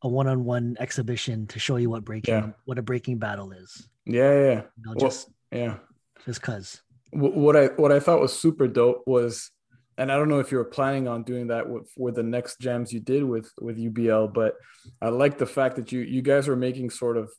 [0.03, 2.49] a one-on-one exhibition to show you what breaking Yeah.
[2.65, 4.31] what a breaking battle is Yeah.
[4.33, 4.49] Yeah.
[4.77, 5.77] you know, Well- just Yeah.
[6.25, 9.49] just cause what I what I thought was super dope was,
[9.97, 12.59] and I don't know if you were planning on doing that with with the next
[12.59, 14.53] jams you did with with UBL, but
[15.01, 17.31] I like the fact that you you guys were making sort of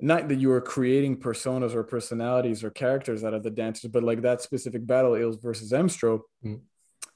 [0.00, 4.02] not that you were creating personas or personalities or characters out of the dancers, but
[4.02, 6.60] like that specific battle, Ills versus Emstro, Mm.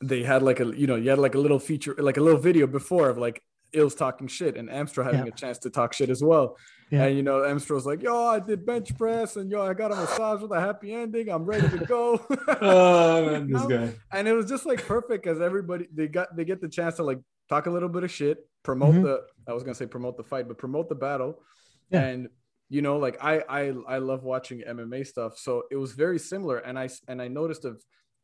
[0.02, 2.40] they had like a you know you had like a little feature like a little
[2.40, 5.32] video before of like Ills talking shit and Amstro having Yeah.
[5.34, 6.56] a chance to talk shit as well.
[6.90, 7.04] Yeah.
[7.04, 9.96] And you know, Amstro's like, yo, I did bench press and yo, I got a
[9.96, 11.28] massage with a happy ending.
[11.28, 12.18] I'm ready to go.
[12.62, 13.92] Oh man, this guy.
[14.12, 17.02] and it was just like perfect because everybody they got they get the chance to
[17.02, 19.02] like talk a little bit of shit, promote Mhm.
[19.02, 21.42] the I was gonna say promote the fight, but promote the battle.
[21.90, 22.04] Yeah.
[22.06, 22.28] And
[22.68, 26.58] you know, like I I I love watching MMA stuff, so it was very similar.
[26.58, 27.76] And i and I noticed a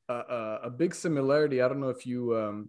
[0.08, 1.62] a, a- a big similarity.
[1.62, 2.68] I don't know if you um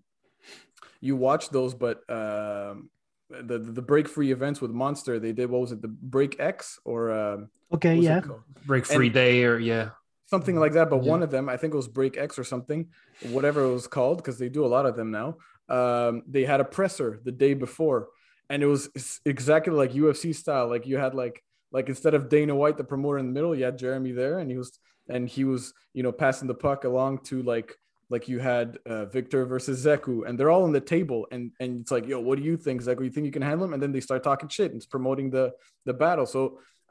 [1.02, 2.90] you watched those, but um
[3.30, 6.80] the the break free events with Monster, they did what was it the Break X
[6.86, 8.66] or um Okay, what was it yeah.
[8.66, 9.90] Break free And- day or yeah.
[10.28, 10.90] something like that.
[10.90, 11.12] But Yeah.
[11.12, 12.88] one of them, I think it was Break X or something,
[13.32, 15.38] whatever it was called, because they do a lot of them now.
[15.68, 18.10] Um, they had a presser the day before,
[18.50, 18.90] and it was
[19.26, 20.68] exactly like UFC style.
[20.70, 21.44] Like you had like
[21.78, 24.48] like instead of Dana White, the promoter in the middle, you had Jeremy there, and
[24.54, 24.70] he was
[25.16, 25.62] and he was
[25.98, 27.70] you know passing the puck along to like
[28.14, 31.70] like you had uh, Victor versus Zeku, and they're all on the table, and and
[31.82, 33.04] it's like, yo, what do you think, Zeku?
[33.08, 33.74] You think you can handle him?
[33.74, 35.46] And then they start talking shit and it's promoting the
[35.86, 36.26] the battle.
[36.36, 36.42] So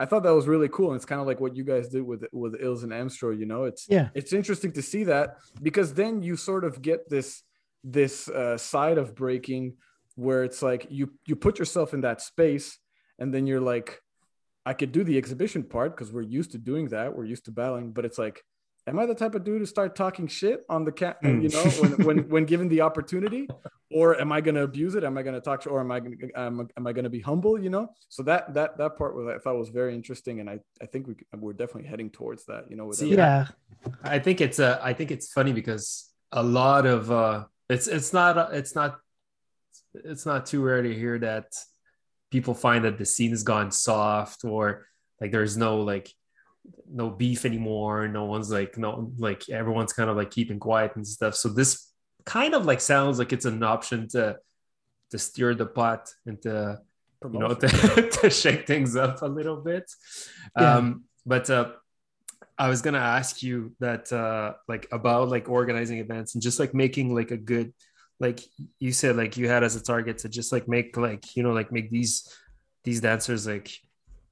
[0.02, 2.02] I thought that was really cool, and it's kind of like what you guys did
[2.10, 3.28] with with Ills and Amstro.
[3.40, 4.08] You know, it's Yeah.
[4.20, 5.26] it's interesting to see that
[5.68, 7.28] because then you sort of get this
[7.98, 9.64] this uh, side of breaking
[10.24, 12.66] where it's like you you put yourself in that space,
[13.20, 13.90] and then you're like,
[14.66, 17.52] I could do the exhibition part because we're used to doing that, we're used to
[17.52, 18.42] battling, but it's like.
[18.86, 21.16] Am I the type of dude to start talking shit on the cat?
[21.22, 21.42] Mm.
[21.42, 23.48] You know, when, when when given the opportunity,
[23.90, 25.04] or am I going to abuse it?
[25.04, 27.20] Am I going to talk, or am I gonna, am, am I going to be
[27.20, 27.58] humble?
[27.58, 30.58] You know, so that that that part was I thought was very interesting, and I
[30.82, 32.70] I think we we're definitely heading towards that.
[32.70, 33.14] You know, with See.
[33.14, 33.46] Yeah.
[34.02, 38.12] I think it's uh, I think it's funny because a lot of uh, it's it's
[38.12, 38.98] not it's not
[39.94, 41.46] it's not too rare to hear that
[42.34, 44.64] people find that the scene has gone soft or
[45.20, 46.08] like there's no like
[47.00, 48.08] no beef anymore.
[48.18, 51.34] No one's like no like everyone's kind of like keeping quiet and stuff.
[51.42, 51.70] So this
[52.36, 54.24] kind of like sounds like it's an option to
[55.10, 56.54] to steer the pot and to
[57.32, 57.68] you know to,
[58.18, 59.86] to shake things up a little bit
[60.60, 60.76] Yeah.
[60.76, 61.66] um but uh
[62.64, 66.72] i was gonna ask you that uh like about like organizing events and just like
[66.84, 67.68] making like a good
[68.20, 68.40] like
[68.78, 71.52] you said like you had as a target to just like make like you know
[71.52, 72.32] like make these
[72.84, 73.70] these dancers like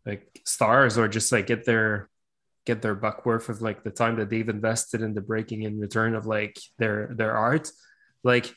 [0.07, 2.09] like stars or just like get their
[2.65, 5.81] get their buck worth of like the time that they've invested in the breaking in
[5.81, 7.71] return of like their their art.
[8.23, 8.55] Like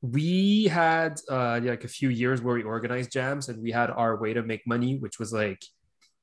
[0.00, 4.16] we had uh like a few years where we organized jams and we had our
[4.16, 5.64] way to make money which was like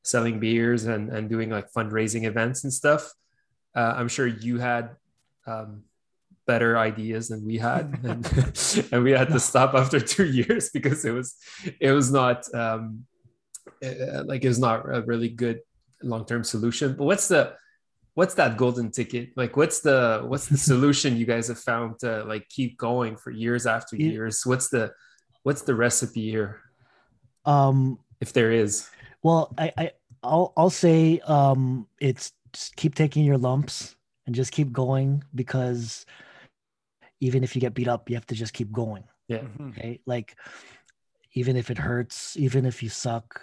[0.03, 3.12] selling beers and and doing like fundraising events and stuff.
[3.73, 4.91] Uh, i'm sure you had
[5.47, 5.81] um
[6.47, 7.99] better ideas than we had.
[8.04, 8.25] And,
[8.91, 11.36] and we had to stop after two years because it was
[11.80, 13.06] it was not um
[13.84, 15.60] uh, like it was not a really good
[16.04, 16.95] long-term solution.
[16.97, 17.54] But what's the
[18.13, 19.30] what's that golden ticket?
[19.36, 23.32] Like what's the what's the solution you guys have found to like keep going for
[23.32, 24.45] years after years?
[24.45, 24.91] What's the
[25.43, 26.62] what's the recipe here?
[27.45, 28.88] Um, if there is.
[29.23, 29.91] well, I, I
[30.23, 36.06] I'll I'll say um it's just keep taking your lumps and just keep going because
[37.21, 39.05] even if you get beat up, you have to just keep going.
[39.29, 39.69] Mhm.
[39.69, 40.01] Okay.
[40.05, 40.36] Like
[41.34, 43.41] even if it hurts, even if you suck,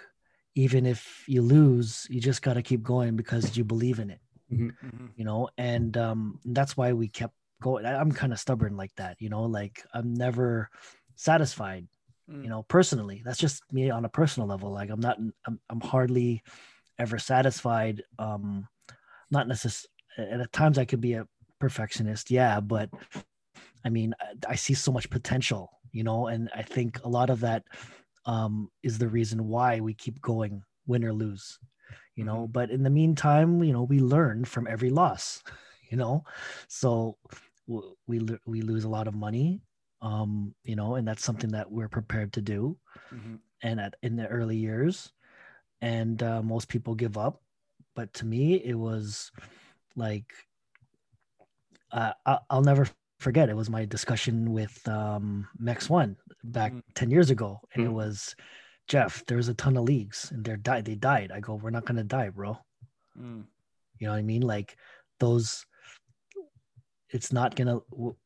[0.53, 4.21] even if you lose, you just gotta keep going because you believe in it.
[4.51, 5.11] Mhm.
[5.15, 8.89] you know and um that's why we kept going I- i'm kind of stubborn like
[8.95, 10.69] that you know like i'm never
[11.15, 11.85] satisfied
[12.27, 12.43] Mm.
[12.43, 15.81] you know personally that's just me on a personal level like i'm not i'm, I'm
[15.81, 16.41] hardly
[16.97, 18.67] ever satisfied um
[19.29, 21.27] not necessarily and at times i could be a
[21.59, 22.89] perfectionist yeah but
[23.85, 27.29] i mean I, I see so much potential you know and i think a lot
[27.29, 27.63] of that
[28.25, 31.59] um is the reason why we keep going win or lose
[32.15, 35.41] you know but in the meantime you know we learn from every loss
[35.91, 36.23] you know
[36.67, 37.17] so
[38.07, 39.61] we we lose a lot of money
[40.01, 42.77] um you know and that's something that we're prepared to do
[43.13, 43.39] Mhm.
[43.63, 45.11] and at in the early years
[45.81, 47.41] and uh, most people give up
[47.95, 49.31] but to me it was
[49.95, 50.31] like
[51.91, 52.87] uh, I- i'll never
[53.19, 56.83] forget it was my discussion with um mex one back Mhm.
[56.95, 57.93] 10 years ago and it Mhm.
[57.93, 58.35] was
[58.87, 61.85] jeff there's a ton of leagues and they're died they died i go we're not
[61.85, 62.57] gonna die bro
[63.17, 63.45] Mm.
[63.97, 64.77] you know what i mean like
[65.19, 65.65] those
[67.09, 67.79] it's not gonna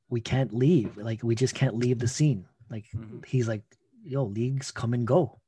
[0.10, 3.26] we can't leave like we just can't leave the scene like Mhm.
[3.26, 3.64] he's like
[4.04, 5.42] yo leagues come and go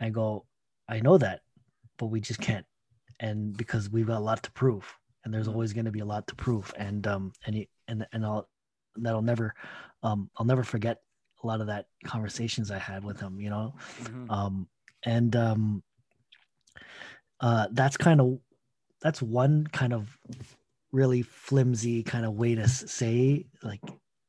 [0.00, 0.46] i go
[0.88, 1.42] i know that
[1.98, 2.66] but we just can't
[3.20, 5.52] and because we've got a lot to prove and there's Mhm.
[5.52, 8.48] always going to be a lot to prove and um and he, and and i'll
[8.96, 9.54] that'll never
[10.02, 11.00] um i'll never forget
[11.42, 13.74] a lot of that conversations i had with him you know?
[14.02, 14.30] Mhm.
[14.30, 14.68] um
[15.04, 15.82] and um
[17.40, 18.38] uh that's kind of
[19.02, 20.16] that's one kind of
[20.92, 23.80] really flimsy kind of way to say like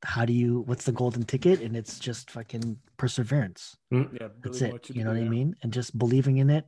[0.04, 1.62] how do you what's the golden ticket?
[1.62, 3.76] And it's just fucking perseverance.
[3.92, 5.56] Yeah, that's it what you, do, know what i mean?
[5.64, 6.66] And just believing in it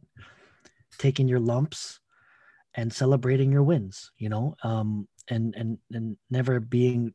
[0.97, 1.99] taking your lumps
[2.73, 4.55] and celebrating your wins you know?
[4.63, 7.13] Um and and and never being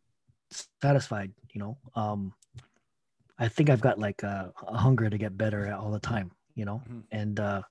[0.80, 1.78] satisfied you know?
[1.94, 2.32] Um
[3.38, 6.64] i think i've got like a, a hunger to get better all the time you
[6.64, 6.82] know?
[6.88, 7.02] Mhm.
[7.10, 7.62] and uh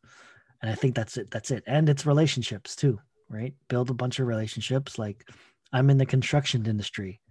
[0.61, 1.63] and i think that's it that's it.
[1.67, 3.53] And it's relationships too right?
[3.69, 4.99] Build a bunch of relationships.
[4.99, 5.29] Like
[5.71, 7.21] i'm in the construction industry.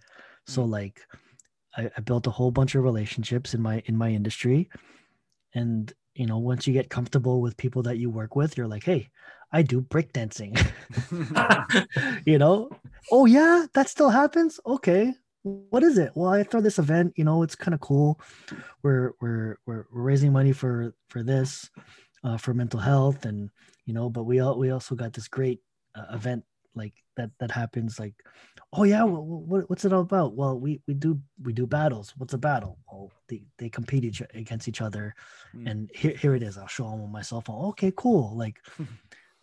[0.47, 1.03] So like
[1.77, 4.71] I, I built a whole bunch of relationships in my in my industry.
[5.55, 8.83] And you know once you get comfortable with people that you work with you're like
[8.85, 9.11] hey
[9.53, 10.53] i do breakdancing
[12.27, 12.71] you know?
[13.13, 14.59] Oh yeah that still happens?
[14.67, 16.13] Okay what is it?
[16.15, 18.21] Well i throw this event you know it's kind of cool.
[18.83, 21.71] We're we're we're, we're raising money for for this
[22.25, 23.51] uh, for mental health and
[23.87, 25.61] you know but we all we also got this great
[25.95, 28.15] uh, event like that that happens like
[28.73, 30.35] oh yeah what, what, what's it all about?
[30.37, 32.15] Well we we do we do battles.
[32.17, 32.79] What's a battle?
[32.91, 35.15] Well they, they compete each, against each other.
[35.55, 35.71] Mm.
[35.71, 36.59] and here, here it is.
[36.59, 38.37] I'll show them on my cell phone okay cool.
[38.37, 38.59] Like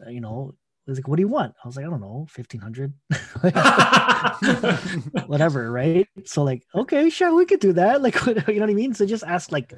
[0.05, 0.53] uh, you know
[0.91, 1.53] was like what do you want?
[1.63, 2.93] I was like i don't know 1500
[5.27, 6.07] whatever right?
[6.25, 8.01] So like okay sure we could do that.
[8.07, 8.93] Like what- you know what i mean?
[8.93, 9.73] So just ask like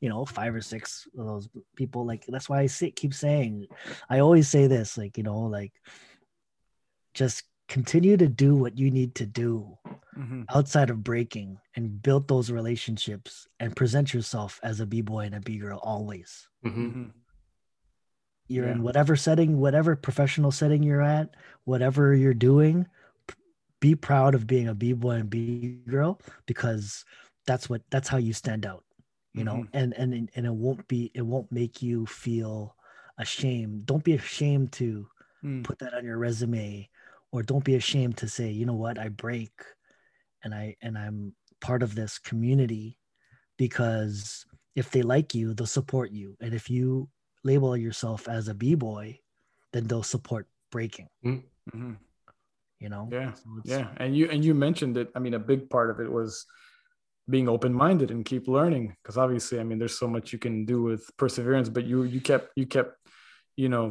[0.00, 2.06] you know five or six of those people.
[2.06, 3.66] Like that's why i say, keep saying
[4.08, 5.72] i always say this like you know like
[7.14, 9.76] just continue to do what you need to do
[10.18, 10.46] Mhm.
[10.50, 15.40] outside of breaking and build those relationships and present yourself as a b-boy and a
[15.40, 16.48] b-girl always.
[16.64, 17.12] Mhm.
[18.48, 18.72] You're Yeah.
[18.72, 21.34] in whatever setting whatever professional setting you're at
[21.64, 22.86] whatever you're doing
[23.80, 27.04] be proud of being a b-boy and b-girl because
[27.46, 28.84] that's what that's how you stand out
[29.34, 29.68] you know Mhm.
[29.72, 32.74] and and and it won't be it won't make you feel
[33.18, 35.08] ashamed don't be ashamed to
[35.44, 35.62] Mm.
[35.62, 36.88] put that on your resume
[37.30, 39.52] or don't be ashamed to say you know what i break
[40.42, 42.98] and i and i'm part of this community
[43.56, 47.08] because if they like you they'll support you and if you
[47.48, 49.06] label yourself as a b-boy
[49.72, 51.96] then they'll support breaking Mhm.
[52.84, 53.32] you know Yeah.
[53.40, 55.08] So Yeah, and you and you mentioned it.
[55.16, 56.30] I mean, a big part of it was
[57.34, 60.78] being open-minded and keep learning because obviously, I mean, there's so much you can do
[60.88, 61.68] with perseverance.
[61.76, 62.92] But you you kept you kept
[63.62, 63.86] you know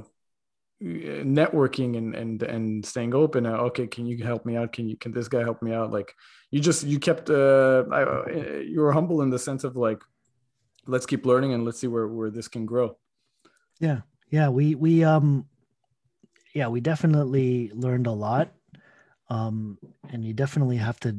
[0.81, 3.45] networking and and and staying open.
[3.45, 4.69] Uh, okay, can you help me out?
[4.75, 5.89] Can you can this guy help me out?
[5.97, 6.09] Like
[6.53, 8.25] you just you kept uh, I, uh,
[8.71, 10.01] you were humble in the sense of like
[10.85, 12.97] let's keep learning and let's see where where this can grow.
[13.79, 14.01] Yeah.
[14.29, 15.45] Yeah we we um
[16.53, 18.51] yeah we definitely learned a lot.
[19.29, 19.77] Um
[20.11, 21.17] and you definitely have to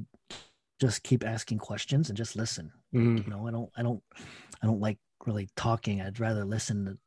[0.81, 2.71] just keep asking questions and just listen.
[2.95, 3.25] Mhm.
[3.25, 4.03] you know i don't i don't
[4.63, 6.01] i don't like really talking.
[6.01, 6.99] I'd rather listen to,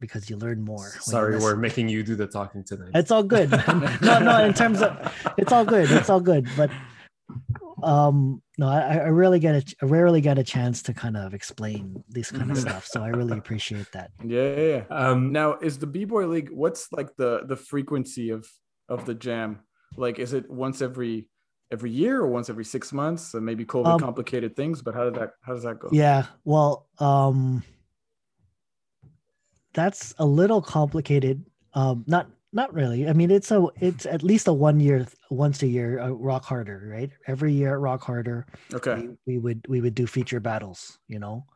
[0.00, 2.90] because you learn more Sorry, we're making you do the talking tonight.
[2.94, 3.50] it's all good.
[4.02, 4.90] No no in terms of
[5.38, 5.90] it's all good.
[5.90, 6.46] It's all good.
[6.56, 6.70] But
[7.82, 11.34] um no i i really get a I rarely get a chance to kind of
[11.34, 12.60] explain this kind of Mhm.
[12.60, 14.96] stuff so i really appreciate that Yeah, yeah, yeah.
[14.96, 16.50] Um, Now, is the B Boy League?
[16.50, 18.46] What's like the the frequency of
[18.88, 19.60] of the jam?
[19.96, 21.28] Like, is it once every
[21.70, 23.34] every year or once every six months?
[23.34, 25.88] And maybe COVID Um, complicated things, but how did that how does that go?
[25.92, 27.64] Yeah, well, um
[29.72, 31.44] that's a little complicated.
[31.74, 33.08] Um not not really.
[33.08, 36.44] I mean, it's a it's at least a one year once a year uh, rock
[36.44, 37.12] harder, right?
[37.26, 38.96] Every year at rock harder, Okay.
[38.96, 41.46] we, we would we would do feature battles, you know.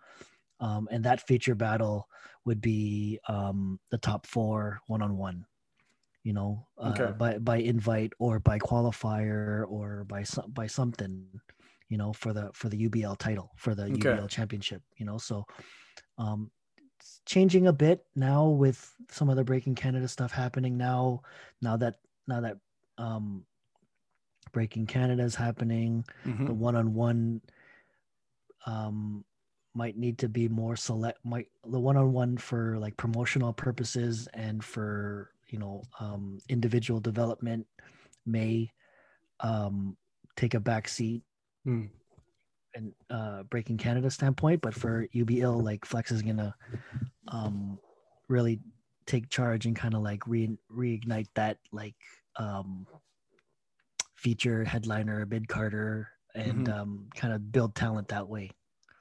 [0.61, 2.09] Um and that feature battle
[2.47, 5.47] would be um the top 4 one-on-one.
[6.25, 7.15] You know, uh, Okay.
[7.15, 11.41] by by invite or by qualifier or by some by something,
[11.89, 14.19] you know, for the for the UBL title, for the Okay.
[14.19, 15.19] UBL championship, you know.
[15.19, 15.45] So
[16.19, 16.51] um
[16.99, 21.23] it's changing a bit now with some of the breaking canada stuff happening now
[21.63, 22.59] now that now that
[22.99, 23.45] um
[24.53, 26.57] breaking canada is happening the Mhm.
[26.57, 27.41] one-on-one
[28.67, 29.25] um
[29.75, 35.31] might need to be more select might the one-on-one for like promotional purposes and for
[35.49, 37.67] you know um individual development
[38.27, 38.71] may
[39.41, 39.97] um
[40.37, 41.23] take a back seat
[41.65, 41.87] Hmm.
[42.79, 46.55] And uh breaking canada standpoint but for ubl like flex is gonna
[47.29, 47.79] um
[48.29, 48.61] really
[49.07, 51.97] take charge and kind of like re- reignite that like
[52.37, 52.87] um
[54.15, 56.79] feature headliner bid carter and Mhm.
[56.79, 58.51] um kind of build talent that way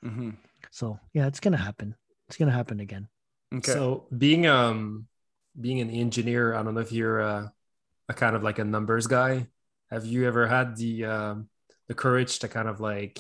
[0.04, 0.36] Mhm.
[0.72, 1.96] so yeah it's gonna happen
[2.28, 3.08] it's gonna happen again
[3.54, 3.72] Okay.
[3.72, 5.08] So being um
[5.60, 7.54] being an engineer, I don't know if you're a,
[8.10, 9.48] a kind of like a numbers guy.
[9.90, 11.50] Have you ever had the um,
[11.88, 13.18] the courage to kind of like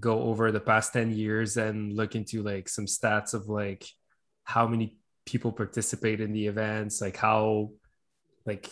[0.00, 3.84] go over the past 10 years and look into like some stats of like
[4.44, 7.70] how many people participate in the events, like how
[8.46, 8.68] like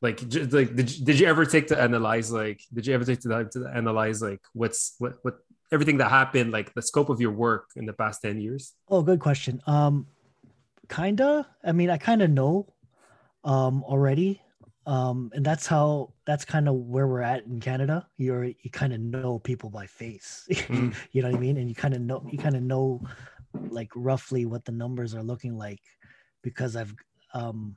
[0.00, 3.20] like like did, you- did you ever take to analyze like did you ever take
[3.20, 5.38] to, to analyze like what's what what
[5.72, 9.02] everything that happened like the scope of your work in the past 10 years Oh,
[9.02, 9.60] good question.
[9.66, 10.06] Um,
[10.88, 11.46] kinda.
[11.64, 12.72] I mean, I kind of know,
[13.44, 14.40] um, already.
[14.88, 18.06] Um, and that's how that's kind of where we're at in Canada.
[18.16, 20.48] You're you kind of know people by face.
[20.68, 20.94] Mm.
[21.12, 21.58] you know what I mean?
[21.58, 23.02] And you kind of know you kind of know
[23.70, 25.82] like roughly what the numbers are looking like
[26.42, 26.94] because I've
[27.34, 27.76] um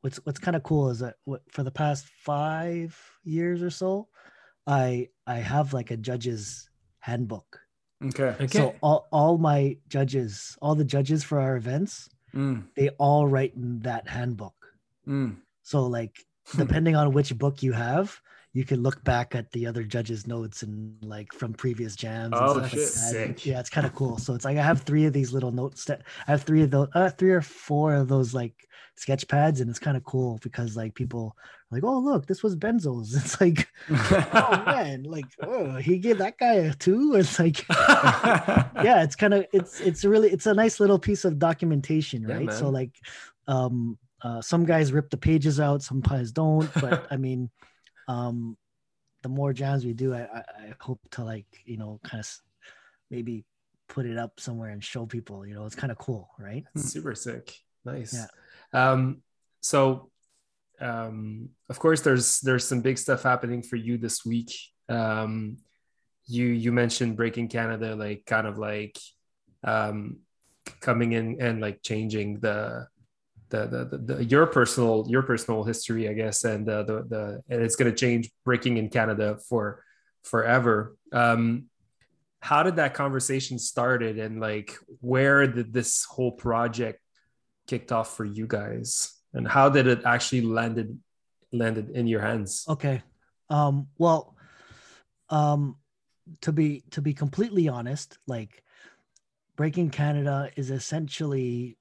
[0.00, 4.08] what's what's kind of cool is that what, for the past 5 years or so
[4.66, 7.60] I I have like a judge's handbook.
[8.02, 8.34] Okay.
[8.40, 13.26] okay So all, all my judges, all the judges for our events, Mm, they all
[13.26, 14.54] write in that handbook.
[15.06, 15.36] mm.
[15.62, 16.16] So like
[16.56, 18.20] depending on which book you have,
[18.52, 22.32] you can look back at the other judges' notes and like from previous jams.
[22.38, 22.78] and Oh, stuff shit.
[22.80, 22.86] that.
[22.88, 23.46] Sick.
[23.46, 24.16] Yeah, it's kind of cool.
[24.18, 26.70] So it's like I have three of these little notes that I have three of
[26.70, 28.54] those, uh, three or four of those like
[28.94, 32.42] sketch pads, and it's kind of cool because like people are like, oh look, this
[32.42, 33.14] was Benzo's.
[33.16, 37.14] It's like, oh man, like oh he gave that guy a two.
[37.16, 41.38] It's like yeah it's kind of it's it's really it's a nice little piece of
[41.38, 42.92] documentation Yeah, right so like
[43.48, 47.50] um uh some guys rip the pages out some guys don't but i mean
[48.08, 48.56] um
[49.22, 52.28] the more jams we do i i, I hope to like you know kind of
[53.10, 53.44] maybe
[53.88, 56.64] put it up somewhere and show people you know it's kind of cool right?
[56.76, 57.54] Super sick.
[57.84, 58.14] Nice.
[58.14, 58.90] Yeah.
[58.90, 59.22] um
[59.60, 60.10] so
[60.80, 64.52] um of course there's there's some big stuff happening for you this week.
[64.88, 65.58] Um
[66.26, 68.98] you you mentioned breaking canada like kind of like
[69.62, 70.18] um
[70.80, 72.88] coming in and like changing the
[73.48, 77.62] the, the, the, your personal your personal history i guess and uh, the the and
[77.62, 79.82] it's going to change breaking in canada for
[80.26, 80.96] forever.
[81.12, 81.66] Um
[82.40, 87.00] how did that conversation started and like where did this whole project
[87.66, 89.14] kicked off for you guys?
[89.32, 90.98] And how did it actually landed
[91.52, 92.64] landed in your hands?
[92.68, 93.02] Okay.
[93.48, 94.36] Um well
[95.30, 95.76] um
[96.40, 98.62] to be to be completely honest like
[99.56, 101.76] breaking canada is essentially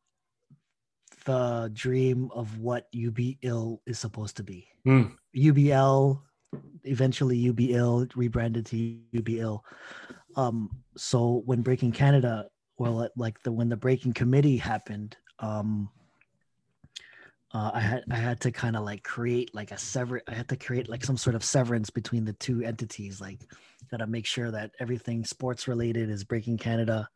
[1.26, 4.68] the dream of what UBL is supposed to be.
[4.84, 5.04] Hmm.
[5.36, 6.22] UBL,
[6.84, 9.60] eventually UBL rebranded to UBL.
[10.36, 12.48] Um, so when Breaking Canada,
[12.78, 15.90] well, like the when the Breaking Committee happened, um,
[17.54, 20.22] uh, I had I had to kind of like create like a sever.
[20.28, 23.22] I had to create like some sort of severance between the two entities.
[23.22, 23.40] Like,
[23.90, 27.08] gotta make sure that everything sports related is Breaking Canada.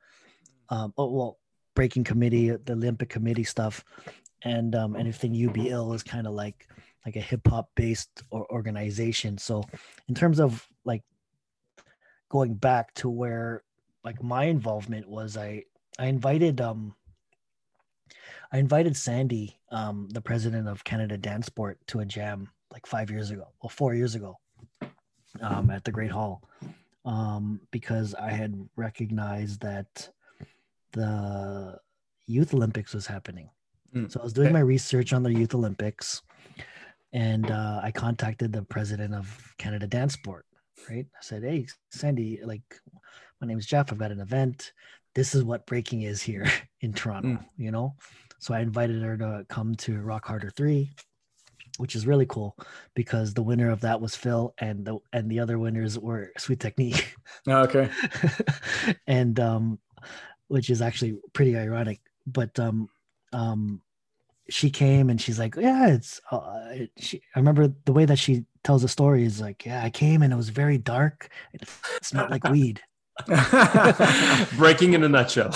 [0.69, 1.39] Um, oh well,
[1.79, 3.85] Breaking Committee, the Olympic Committee stuff,
[4.41, 6.67] and um, anything UBL is kind of like
[7.05, 9.37] like a hip hop based or organization.
[9.37, 9.63] So,
[10.09, 11.03] in terms of like
[12.27, 13.63] going back to where
[14.03, 15.63] like my involvement was, I
[15.97, 16.95] I invited um
[18.51, 23.09] I invited Sandy, um, the president of Canada Dance Sport, to a jam like five
[23.09, 24.37] years ago, or four years ago,
[25.39, 26.43] um, at the Great Hall,
[27.05, 30.09] um, because I had recognized that
[30.93, 31.79] the
[32.25, 33.49] Youth Olympics was happening.
[33.95, 34.53] Mm, So I was doing okay.
[34.53, 36.21] my research on the Youth Olympics,
[37.13, 39.27] and uh, I contacted the president of
[39.57, 40.45] Canada Dance Sport.
[40.89, 42.61] Right, I said, "Hey, Sandy, like,
[43.41, 43.91] my name is Jeff.
[43.91, 44.71] I've got an event.
[45.15, 46.45] This is what breaking is here
[46.81, 47.29] in Toronto.
[47.29, 47.45] Mm.
[47.57, 47.95] You know."
[48.39, 50.91] So I invited her to come to Rock Harder Three,
[51.77, 52.55] which is really cool
[52.93, 56.59] because the winner of that was Phil, and the and the other winners were Sweet
[56.59, 57.15] Technique.
[57.47, 57.89] okay.
[59.07, 59.79] and um
[60.49, 62.89] which is actually pretty ironic but um
[63.31, 63.81] um
[64.49, 68.19] she came and she's like yeah it's uh, it, she, i remember the way that
[68.19, 71.29] she tells the story is like yeah i came and it was very dark.
[71.53, 71.69] And it
[72.01, 72.81] smelled like weed.
[74.57, 75.53] Breaking in a nutshell.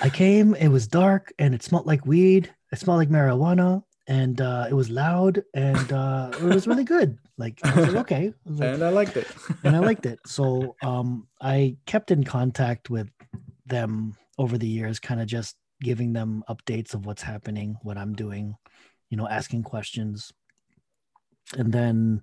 [0.00, 2.52] I came it was dark and it smelled like weed.
[2.72, 7.18] It smelled like marijuana and uh it was loud and uh it was really good
[7.42, 9.26] like, I like okay I like, and I liked it.
[9.64, 10.20] and I liked it.
[10.26, 13.08] So um, I kept in contact with
[13.66, 18.14] them over the years, kind of just giving them updates of what's happening, what I'm
[18.14, 18.54] doing,
[19.10, 20.32] you know, asking questions.
[21.58, 22.22] And then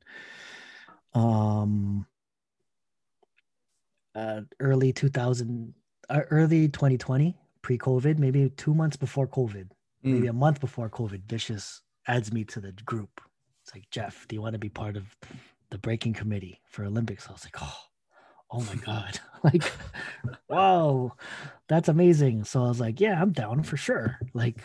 [1.13, 2.05] um,
[4.15, 5.73] uh, early 2000,
[6.09, 9.69] uh, early 2020, pre COVID, maybe two months before COVID,
[10.03, 10.29] maybe Mm.
[10.31, 13.21] a month before COVID, Vicious adds me to the group.
[13.63, 15.15] It's like, Jeff, do you want to be part of
[15.69, 17.27] the breaking committee for Olympics?
[17.29, 17.77] I was like, oh,
[18.51, 19.19] oh my God.
[19.43, 19.71] like,
[20.47, 21.13] wow,
[21.67, 22.43] that's amazing.
[22.45, 24.17] So I was like, yeah, I'm down for sure.
[24.33, 24.57] Like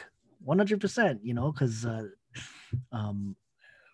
[0.46, 2.04] 100%, you know, because uh,
[2.92, 3.36] um,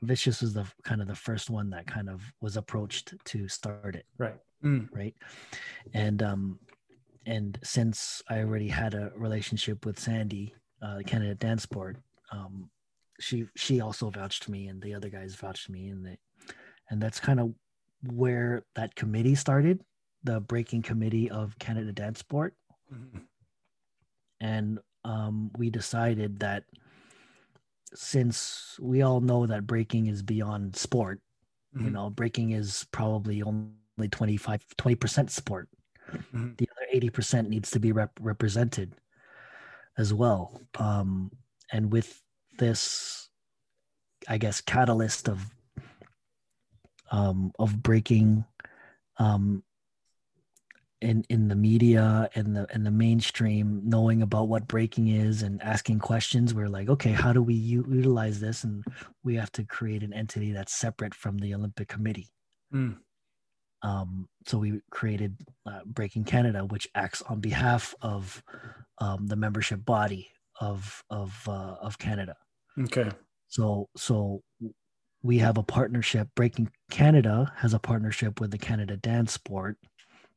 [0.02, 3.96] Vicious was the kind of the first one that kind of was approached to start
[3.96, 4.88] it right Mm.
[4.92, 5.14] right
[5.94, 6.58] and um
[7.24, 11.96] and since i already had a relationship with sandy uh canada dance sport
[12.32, 12.70] um
[13.18, 16.16] she she also vouched me, and the other guys vouched me, and they,
[16.88, 17.52] and that's kind of
[18.02, 19.84] where that committee started,
[20.24, 22.54] the breaking committee of Canada Dance Sport,
[22.90, 23.20] Mhm.
[24.40, 26.64] and um, we decided that
[27.94, 31.20] since we all know that breaking is beyond sport,
[31.74, 31.92] you Mhm.
[31.92, 35.68] know, breaking is probably only 25, 20% sport.
[36.08, 36.56] Mhm.
[36.56, 38.94] The other 80% needs to be rep- represented
[40.00, 40.60] as well.
[40.78, 41.30] Um,
[41.72, 42.20] and with
[42.58, 43.28] this,
[44.28, 45.54] I guess, catalyst of
[47.12, 48.44] um, of breaking
[49.18, 49.62] um,
[51.00, 55.62] in in the media and the and the mainstream knowing about what breaking is and
[55.62, 58.84] asking questions we're like okay how do we u- utilize this and
[59.24, 62.28] we have to create an entity that's separate from the olympic committee
[62.72, 62.98] Mm.
[63.82, 68.42] Um, so we created uh, breaking canada which acts on behalf of
[68.98, 70.28] um, the membership body
[70.60, 72.36] of of uh, of canada
[72.78, 73.10] Okay.
[73.48, 74.42] so so
[75.22, 76.28] we have a partnership.
[76.34, 79.76] Breaking Canada has a partnership with the Canada Dance Sport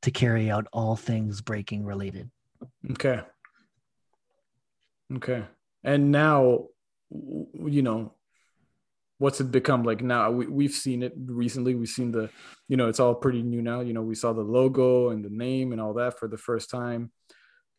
[0.01, 2.29] to carry out all things breaking related.
[2.91, 3.21] Okay.
[5.15, 5.43] Okay.
[5.83, 6.65] And now,
[7.09, 8.13] you know,
[9.23, 10.29] what's it become like now?
[10.31, 11.75] We, we've seen it recently.
[11.75, 12.29] We've seen the,
[12.67, 13.79] you know, it's all pretty new now.
[13.79, 16.69] You know, we saw the logo and the name and all that for the first
[16.69, 17.09] time.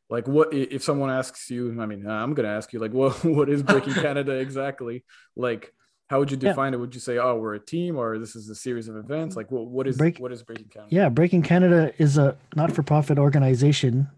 [0.09, 1.63] Like, what if someone asks you?
[1.83, 5.05] I mean, I'm gonna ask you, like, what what is Breaking Canada exactly?
[5.37, 5.73] Like,
[6.09, 6.51] how would you Yeah.
[6.53, 6.79] define it?
[6.81, 9.37] Would you say, oh, we're a team, or this is a series of events?
[9.37, 10.95] Like, what what is Break- what is Breaking Canada?
[10.95, 14.09] Yeah, Breaking Canada is a not for profit organization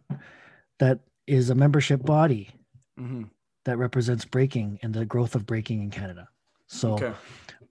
[0.78, 2.50] that is a membership body
[2.96, 3.24] hmm
[3.64, 6.28] that represents breaking and the growth of breaking in Canada.
[6.66, 7.12] So Okay.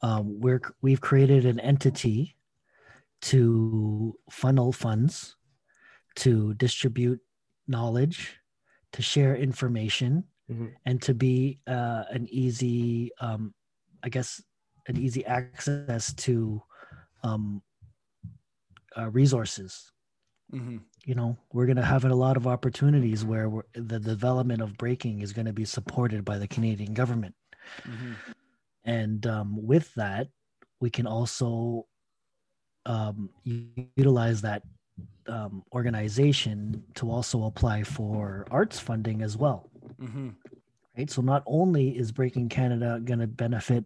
[0.02, 2.36] um, we're we've created an entity
[3.22, 5.36] to funnel funds,
[6.16, 7.20] to distribute
[7.68, 8.38] knowledge,
[8.94, 10.74] to share information, Mhm.
[10.86, 13.54] and to be uh, an easy, um,
[14.04, 14.42] I guess,
[14.88, 16.62] an easy access to
[17.24, 17.64] um,
[18.98, 19.92] uh, resources.
[20.52, 24.62] hmm You know, we're going to have a lot of opportunities where we're, the development
[24.62, 27.36] of breaking is going to be supported by the Canadian government.
[27.86, 28.14] hmm
[28.86, 30.28] and um, with that
[30.80, 31.86] we can also
[32.86, 33.30] um,
[33.96, 34.62] utilize that
[35.28, 39.70] um, organization to also apply for arts funding as well.
[40.00, 40.30] Hmm
[40.98, 41.10] right?
[41.10, 43.86] So not only is breaking canada going to benefit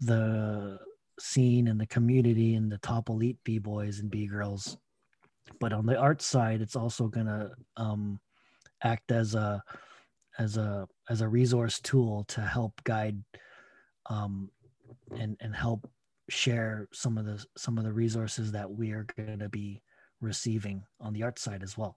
[0.00, 0.78] the
[1.18, 4.76] scene and the community and the top elite b-boys and b-girls
[5.58, 8.20] but on the art side it's also going to um,
[8.84, 9.60] act as a
[10.38, 13.20] as a as a resource tool to help guide
[14.08, 14.50] um,
[15.16, 15.88] and and help
[16.28, 19.82] share some of the some of the resources that we are going to be
[20.20, 21.96] receiving on the art side as well.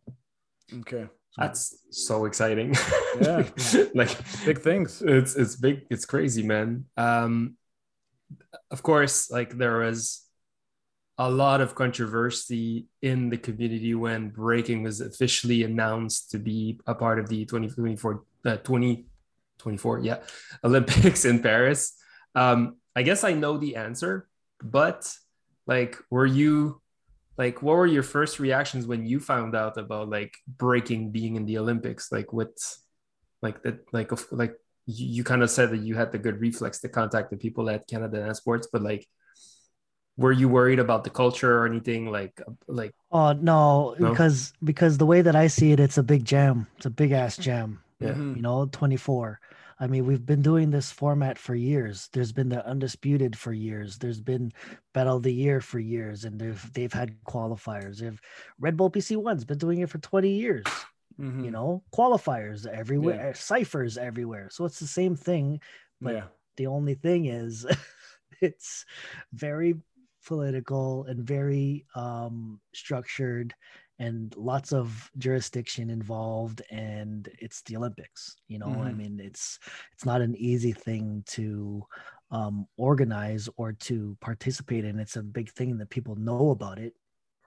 [0.79, 1.07] Okay.
[1.37, 2.75] That's so exciting.
[3.21, 3.47] Yeah.
[3.95, 5.01] like Big things.
[5.05, 7.55] it's it's big it's crazy man um
[8.69, 10.25] of course like there was
[11.17, 16.95] a lot of controversy in the community when breaking was officially announced to be a
[16.95, 18.57] part of the 2024 uh,
[19.61, 20.17] 2024 yeah
[20.63, 21.93] olympics in paris
[22.35, 24.27] um i guess i know the answer
[24.61, 25.13] but
[25.67, 26.81] like were you
[27.37, 31.45] like what were your first reactions when you found out about like breaking being in
[31.45, 32.51] the olympics like what
[33.41, 34.55] like that like of like
[34.85, 37.69] you, you kind of said that you had the good reflex to contact the people
[37.69, 39.07] at canada Dance sports but like
[40.17, 44.09] were you worried about the culture or anything like like Oh no, No?
[44.09, 46.67] because because the way that I see it, it's a big jam.
[46.77, 47.81] It's a big ass jam.
[48.01, 48.13] Yeah.
[48.13, 48.35] Mhm.
[48.37, 49.39] You know, 24.
[49.79, 52.07] I mean, we've been doing this format for years.
[52.13, 53.97] There's been the undisputed for years.
[53.97, 54.51] There's been
[54.93, 57.97] battle of the year for years, and they've they've had qualifiers.
[57.99, 58.21] They've
[58.59, 60.65] Red Bull BC One's been doing it for 20 years.
[61.19, 61.43] Mhm.
[61.45, 64.49] You know, qualifiers everywhere, ciphers everywhere.
[64.51, 65.59] So it's the same thing.
[65.99, 66.27] but- yeah.
[66.57, 67.65] The only thing is,
[68.41, 68.85] it's
[69.33, 69.75] very
[70.27, 73.53] political and very um, structured,
[74.01, 76.61] and lots of jurisdiction involved.
[76.71, 78.35] And it's the Olympics.
[78.47, 78.97] You know, I Mhm.
[78.99, 79.59] mean, it's
[79.93, 81.85] it's not an easy thing to
[82.31, 84.99] um, organize or to participate in.
[84.99, 86.93] It's a big thing that people know about it,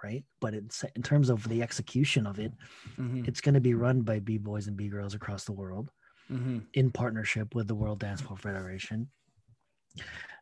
[0.04, 0.24] right?
[0.40, 2.52] But it's in terms of the execution of it,
[2.98, 3.24] Mhm.
[3.28, 5.90] it's going to be run by b boys and b girls across the world
[6.30, 6.66] Mhm.
[6.74, 9.10] in partnership with the World Dance Sport Federation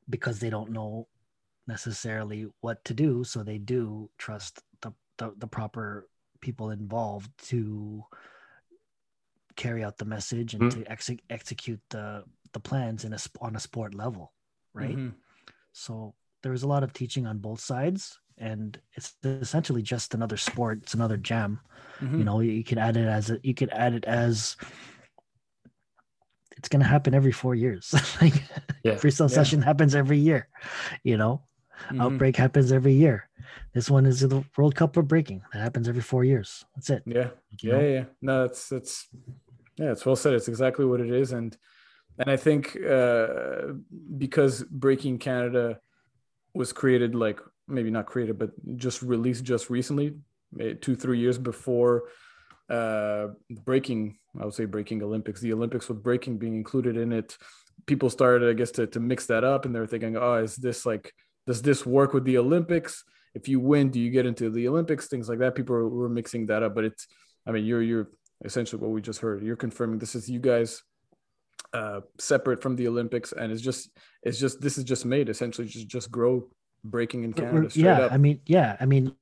[0.09, 1.09] because they don't know
[1.67, 3.25] necessarily what to do.
[3.25, 4.63] So they do trust
[5.23, 6.09] the, the, proper
[6.41, 8.05] people involved to
[9.57, 10.71] carry out the message and Mm.
[10.75, 14.33] to exe- execute the, the plans in a, sp- on a sport level,
[14.75, 14.97] right?
[14.97, 15.15] Mhm.
[15.73, 18.19] So there was a lot of teaching on both sides.
[18.39, 20.79] And it's essentially just another sport.
[20.83, 21.61] It's another jam
[22.01, 22.25] you Mhm.
[22.25, 24.57] know you could add it as a, you could add it as
[26.57, 27.93] it's going to happen every four years.
[28.23, 28.35] like
[28.83, 28.95] Yeah.
[28.97, 29.35] freestyle Yeah.
[29.37, 30.49] session happens every year.
[31.05, 31.43] You know,
[31.91, 32.01] Mhm.
[32.03, 33.29] outbreak happens every year.
[33.73, 35.43] This one is the World Cup of breaking.
[35.53, 36.65] That happens every four years.
[36.75, 37.03] That's it.
[37.07, 37.31] Yeah,
[37.61, 37.81] yeah, know?
[37.81, 38.05] yeah.
[38.21, 39.09] No, it's it's
[39.77, 40.35] yeah, it's well said.
[40.35, 41.57] It's exactly what it is, and
[42.19, 43.75] and I think uh,
[44.19, 45.79] because Breaking Canada
[46.55, 50.15] was created like maybe not created, but just released just recently,
[50.61, 52.05] eh, two three years before
[52.69, 53.29] uh,
[53.65, 54.19] breaking.
[54.41, 55.41] I would say breaking Olympics.
[55.41, 57.37] The Olympics with breaking being included in it,
[57.87, 60.57] people started, I guess, to to mix that up, and they were thinking, oh, is
[60.57, 61.13] this like
[61.47, 63.05] does this work with the Olympics?
[63.35, 65.09] If you win, do you get into the Olympics?
[65.09, 65.55] Things like that.
[65.55, 67.07] People were, were mixing that up, but it's
[67.47, 68.09] I mean, you're you're
[68.45, 69.43] essentially what we just heard.
[69.43, 70.83] You're confirming this is you guys
[71.73, 73.91] uh, separate from the Olympics, and it's just
[74.23, 76.49] it's just this is just made essentially just just grow
[76.85, 78.13] breaking in Canada straight yeah, up.
[78.13, 79.15] I mean, yeah, I mean,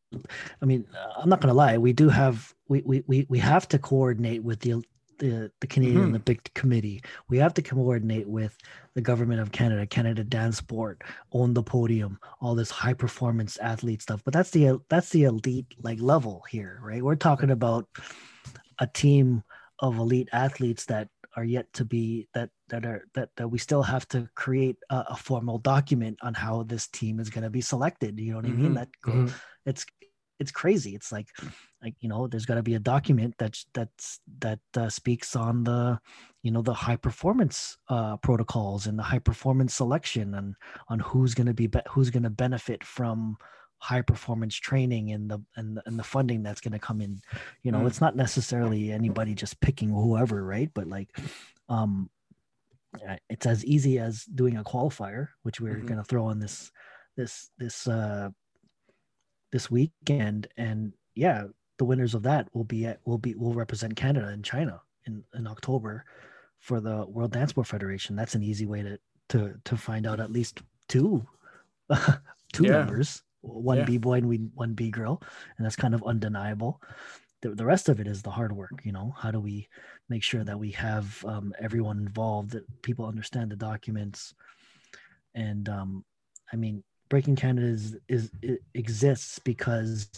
[0.60, 0.86] I mean,
[1.16, 1.78] I'm not gonna lie.
[1.78, 4.82] We do have we we we, we have to coordinate with the
[5.20, 6.08] the, the Canadian Mhm.
[6.08, 7.02] Olympic Committee.
[7.28, 8.56] We have to coordinate with
[8.94, 11.02] the government of Canada, Canada Dance Sport,
[11.32, 14.22] own the podium, all this high performance athlete stuff.
[14.24, 17.02] But that's the that's the elite like level here, right?
[17.02, 17.86] We're talking about
[18.80, 19.42] a team
[19.78, 23.82] of elite athletes that are yet to be that that are that that we still
[23.82, 27.60] have to create a, a formal document on how this team is going to be
[27.60, 28.74] selected you know what i mean Mhm.
[28.74, 29.32] that Mhm.
[29.64, 29.86] it's
[30.40, 31.28] it's crazy it's like
[31.82, 35.64] like you know there's got to be a document that's that's that uh, speaks on
[35.64, 35.98] the
[36.42, 40.54] you know the high performance uh, protocols and the high performance selection and
[40.88, 43.36] on who's going to be, be who's going to benefit from
[43.78, 47.20] high performance training and the and the, and the funding that's going to come in
[47.62, 47.86] you know Mm.
[47.86, 51.08] it's not necessarily anybody just picking whoever right but like
[51.68, 52.10] um
[53.30, 55.86] it's as easy as doing a qualifier which we're Mhm.
[55.86, 56.70] going to throw on this
[57.16, 58.28] this this uh
[59.52, 61.44] this weekend and yeah
[61.78, 65.24] the winners of that will be at will be will represent canada and china in
[65.34, 66.04] in october
[66.60, 68.14] for the world dance sport federation.
[68.14, 68.98] That's an easy way to
[69.30, 71.26] to to find out at least two
[72.52, 72.72] two Yeah.
[72.72, 73.84] members one Yeah.
[73.84, 75.22] b-boy and we one b-girl
[75.56, 76.82] and that's kind of undeniable.
[77.40, 79.14] The, the rest of it is the hard work you know?
[79.16, 79.68] How do we
[80.10, 84.34] make sure that we have um, everyone involved that people understand the documents?
[85.34, 86.04] And um,
[86.52, 90.08] i mean breaking canada is, is it exists because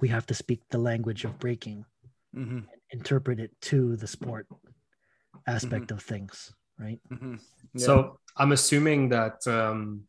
[0.00, 1.84] we have to speak the language of breaking
[2.36, 2.66] Mm-hmm.
[2.90, 4.46] interpret it to the sport
[5.46, 7.36] aspect of things right Mm-hmm.
[7.78, 10.04] So I'm assuming that um,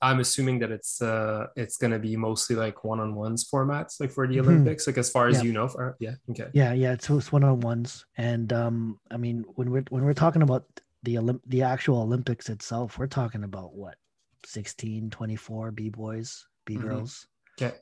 [0.00, 4.36] I'm assuming that it's uh, it's gonna be mostly like one-on-ones formats, like for the
[4.36, 4.40] Mhm.
[4.44, 5.44] Olympics, like as far as Yeah.
[5.46, 5.68] you know.
[5.68, 6.48] For, yeah, okay.
[6.52, 10.64] yeah yeah it's, it's one-on-ones and um i mean when we're when we're talking about
[11.06, 13.96] the Olymp- the actual olympics itself we're talking about what
[14.44, 17.26] 16 24 b-boys b-girls
[17.60, 17.76] Okay.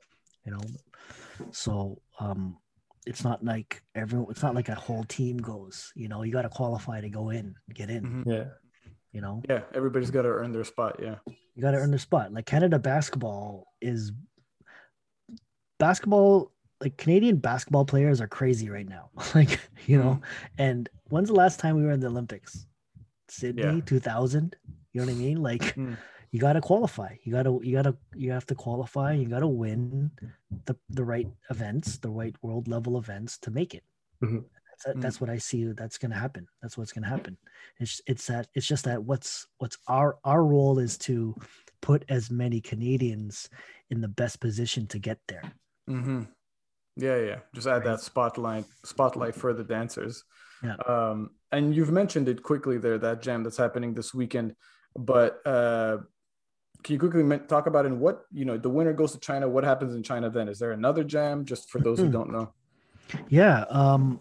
[0.44, 0.60] you know
[1.52, 2.58] so um
[3.06, 6.42] it's not like everyone it's not like a whole team goes you know you got
[6.42, 8.26] to qualify to go in get in Mhm.
[8.26, 8.44] Yeah.
[9.12, 11.00] you know Yeah, everybody's got to earn their spot.
[11.02, 11.16] Yeah.
[11.54, 14.12] you got to earn their spot like canada basketball is
[15.78, 20.20] basketball like canadian basketball players are crazy right now like you know
[20.58, 22.66] and when's the last time we were in the olympics
[23.28, 23.80] sydney Yeah.
[23.86, 24.56] 2000
[24.92, 25.96] you know what i mean like Mm.
[26.32, 29.26] You got to qualify you got to you got to you have to qualify you
[29.26, 30.10] got to win
[30.66, 33.84] the the right events the right world level events to make it
[34.22, 34.44] Mhm.
[34.84, 35.02] that's, Mm.
[35.02, 37.36] that's what i see that's going to happen that's what's going to happen
[37.78, 41.34] it's it's that it's just that what's what's our our role is to
[41.80, 43.50] put as many canadians
[43.90, 45.42] in the best position to get there
[45.88, 46.22] Mm-hmm.
[46.96, 47.38] Yeah, yeah.
[47.54, 50.22] Just add that spotlight spotlight for the dancers.
[50.62, 50.76] Yeah.
[50.86, 54.54] Um, and you've mentioned it quickly there that jam that's happening this weekend,
[54.94, 55.98] but uh,
[56.82, 59.48] can you quickly talk about in what you know the winner goes to China?
[59.48, 60.48] What happens in China then?
[60.48, 61.44] Is there another jam?
[61.44, 62.12] Just for those who Mhm.
[62.12, 62.52] don't know.
[63.28, 64.20] Yeah, um,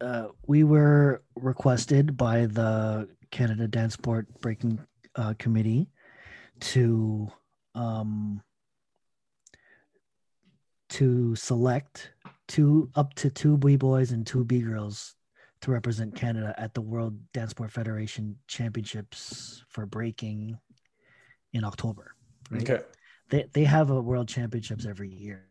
[0.00, 4.78] uh, we were requested by the Canada Dance Sport Breaking
[5.16, 5.90] uh, Committee
[6.60, 7.28] to
[7.74, 8.42] um,
[10.90, 12.12] to select
[12.46, 15.14] two up to two b boys and two b girls
[15.60, 20.56] to represent Canada at the World Dance Sport Federation Championships for breaking
[21.52, 22.14] in October.
[22.50, 22.62] right?
[22.68, 22.82] Okay.
[23.30, 25.46] they they have a world championships every year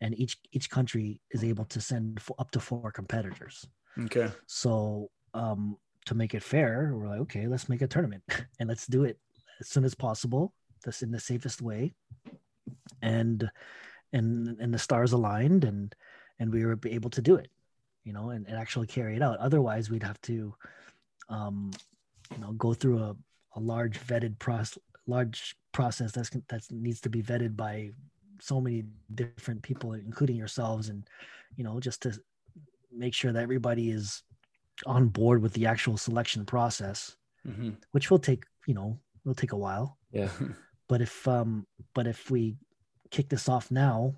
[0.00, 3.66] and each each country is able to send up to four competitors
[4.06, 4.28] Okay.
[4.46, 8.22] so um to make it fair we're like okay let's make a tournament
[8.58, 9.18] and let's do it
[9.60, 10.52] as soon as possible
[10.84, 11.94] this in the safest way
[13.02, 13.48] and
[14.12, 15.94] and and the stars aligned and
[16.38, 17.48] and we were able to do it
[18.04, 20.54] you know and, and actually carry it out otherwise we'd have to
[21.28, 21.70] um
[22.32, 23.16] you know go through a,
[23.56, 27.90] a large vetted process large process that's that needs to be vetted by
[28.40, 28.84] so many
[29.14, 31.06] different people including yourselves and
[31.56, 32.10] you know just to
[32.90, 34.22] make sure that everybody is
[34.86, 37.70] on board with the actual selection process, Mm-hmm.
[37.92, 39.98] which will take you know will take a while.
[40.12, 40.30] Yeah.
[40.88, 42.56] But if um but if we
[43.10, 44.14] kick this off now,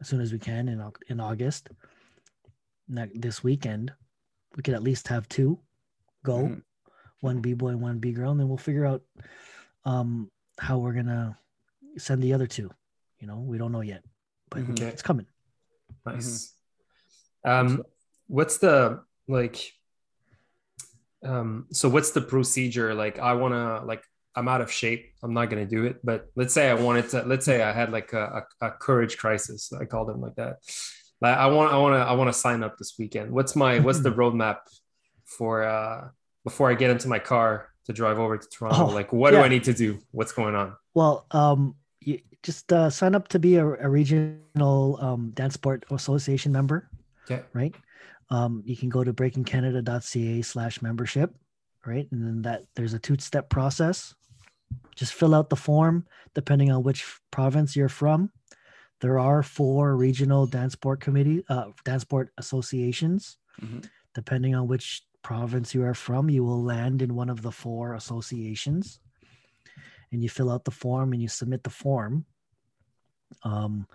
[0.00, 1.70] as soon as we can in in August,
[3.14, 3.92] this weekend,
[4.56, 5.58] we could at least have two
[6.24, 6.62] go, Mhm.
[7.20, 9.02] one b boy, one b girl, and then we'll figure out
[9.84, 11.36] um how we're gonna
[11.98, 12.70] send the other two.
[13.18, 14.02] You know, we don't know yet,
[14.50, 14.72] but Mhm.
[14.72, 14.86] Okay.
[14.86, 15.26] it's coming.
[16.06, 16.52] Nice.
[17.44, 17.82] Um,
[18.26, 19.72] what's the like?
[21.22, 22.94] Um, so what's the procedure?
[22.94, 24.02] Like, I want to like,
[24.36, 25.14] I'm out of shape.
[25.22, 26.00] I'm not gonna do it.
[26.04, 27.22] But let's say I wanted to.
[27.22, 29.72] Let's say I had like a, a, a courage crisis.
[29.72, 30.58] I called them like that.
[31.20, 33.30] Like, I want, I want to, I want to sign up this weekend.
[33.30, 34.58] What's my, what's the roadmap
[35.24, 36.08] for uh
[36.44, 38.84] before I get into my car to drive over to Toronto?
[38.84, 39.40] Oh, like, what yeah.
[39.40, 39.98] do I need to do?
[40.10, 40.76] What's going on?
[40.94, 45.84] Well, um, you just uh, sign up to be a, a regional um, dance sport
[45.90, 46.88] association member.
[47.24, 47.42] Okay.
[47.52, 47.74] Right.
[48.30, 51.34] Um, you can go to breakingcanada.ca slash membership.
[51.86, 52.06] Right.
[52.12, 54.14] And then that there's a two step process.
[54.96, 58.30] Just fill out the form depending on which province you're from.
[59.00, 63.36] There are four regional dance sport committee, uh, dance sport associations.
[63.60, 63.86] Mhm.
[64.14, 67.94] Depending on which province you are from, you will land in one of the four
[67.94, 69.00] associations
[70.12, 72.24] and you fill out the form and you submit the form.
[73.42, 73.88] Um,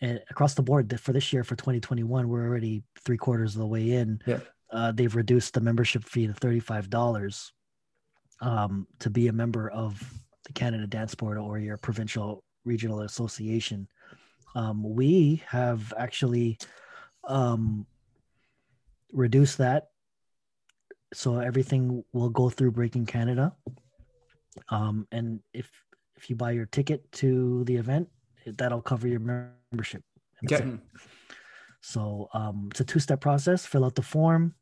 [0.00, 3.66] and across the board for this year for 2021, we're already three quarters of the
[3.66, 4.20] way in.
[4.26, 4.40] Yeah.
[4.72, 7.50] Uh, they've reduced the membership fee to $35
[8.40, 10.02] um, to be a member of
[10.44, 13.86] the Canada Dance Sport or your provincial regional association.
[14.56, 16.58] Um, we have actually
[17.28, 17.86] um,
[19.12, 19.91] reduced that.
[21.12, 23.54] So everything will go through Breaking Canada
[24.68, 25.70] um, and if
[26.16, 28.08] if you buy your ticket to the event
[28.46, 30.02] that'll cover your membership
[30.44, 30.56] Okay.
[31.80, 34.54] so um, it's a two-step process fill out the form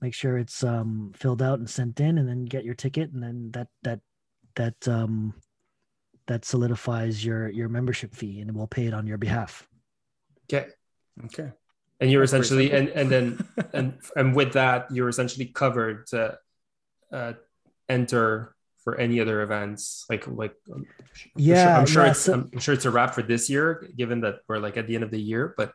[0.00, 3.22] make sure it's um, filled out and sent in and then get your ticket and
[3.22, 4.00] then that that
[4.56, 5.34] that um,
[6.26, 9.68] that solidifies your your membership fee and we'll pay it on your behalf
[10.52, 10.68] Okay.
[11.26, 11.50] Okay.
[12.04, 13.26] And you're essentially, and, and then
[13.72, 16.36] and and with that you're essentially covered to
[17.10, 17.32] uh,
[17.88, 18.52] enter
[18.84, 22.34] for any other events like like um, I'm sure- Yeah, i'm sure yeah, it's so-
[22.52, 25.04] i'm sure it's a wrap for this year given that we're like at the end
[25.08, 25.72] of the year but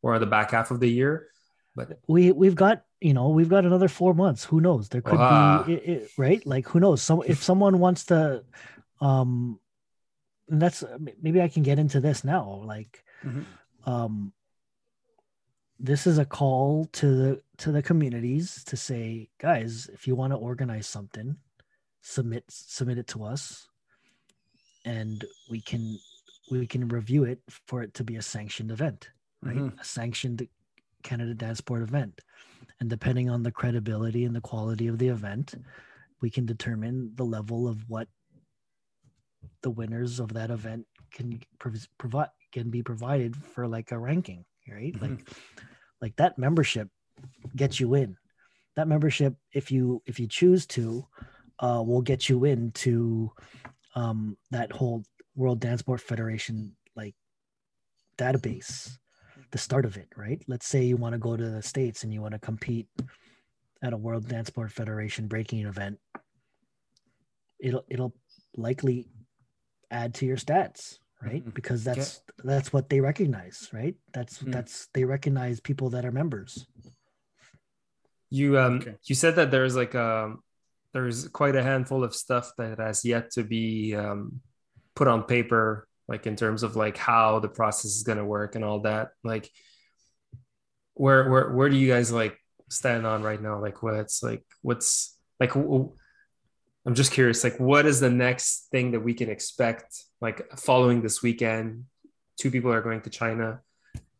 [0.00, 1.28] or the back half of the year
[1.76, 4.44] but we we've got you know we've got another four months.
[4.44, 4.88] Who knows?
[4.88, 5.64] There could Wow.
[5.66, 6.40] be it, it, right?
[6.46, 7.02] Like who knows?
[7.02, 8.44] Some if someone wants to
[9.08, 9.58] um
[10.48, 10.80] and that's
[11.24, 12.44] maybe i can get into this now
[12.74, 12.92] like
[13.24, 13.44] Mhm.
[13.92, 14.32] um
[15.84, 20.32] this is a call to the to the communities to say guys if you want
[20.32, 21.36] to organize something
[22.00, 23.66] submit submit it to us
[24.84, 25.98] and we can
[26.50, 29.10] we can review it for it to be a sanctioned event
[29.42, 29.80] right Mhm.
[29.80, 30.46] a sanctioned
[31.02, 32.20] canada dance sport event
[32.80, 35.54] and depending on the credibility and the quality of the event
[36.20, 38.08] we can determine the level of what
[39.62, 44.44] the winners of that event can prov- provide can be provided for like a ranking
[44.68, 45.02] right Mhm.
[45.02, 45.28] like
[46.02, 46.88] like that membership
[47.56, 48.16] gets you in.
[48.76, 51.06] That membership if you if you choose to
[51.60, 53.30] uh will get you into
[53.94, 55.04] um that whole
[55.36, 57.14] world dance sport federation like
[58.18, 58.98] database
[59.52, 60.42] the start of it right?
[60.48, 62.88] Let's say you want to go to the states and you want to compete
[63.82, 65.98] at a world dance sport federation breaking event
[67.60, 68.14] it'll it'll
[68.56, 69.06] likely
[69.90, 71.54] add to your stats right Mhm.
[71.54, 74.52] because that's that's what they recognize right that's Mhm.
[74.52, 76.66] that's they recognize people that are members
[78.30, 78.96] you um Okay.
[79.04, 80.42] you said that there's like um
[80.92, 84.40] there's quite a handful of stuff that has yet to be um
[84.94, 88.54] put on paper like in terms of like how the process is going to work
[88.56, 89.48] and all that like
[90.94, 92.36] where where where do you guys like
[92.68, 95.92] stand on right now like what's like what's like w- w-
[96.86, 99.88] i'm just curious like what is the next thing that we can expect
[100.20, 101.84] like following this weekend?
[102.40, 103.60] Two people are going to china.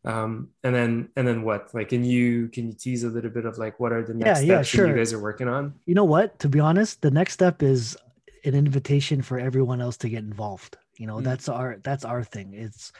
[0.05, 1.73] Um and then and then what?
[1.73, 4.41] Like can you can you tease a little bit of like what are the next
[4.41, 5.73] Yeah, yeah, steps that you guys are working on?
[5.85, 6.39] You know what?
[6.39, 7.97] To be honest the next step is
[8.45, 10.77] an invitation for everyone else to get involved.
[10.97, 11.23] You know Mm.
[11.23, 12.53] that's our that's our thing.
[12.53, 12.91] It's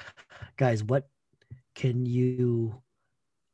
[0.57, 1.07] guys what
[1.75, 2.81] can you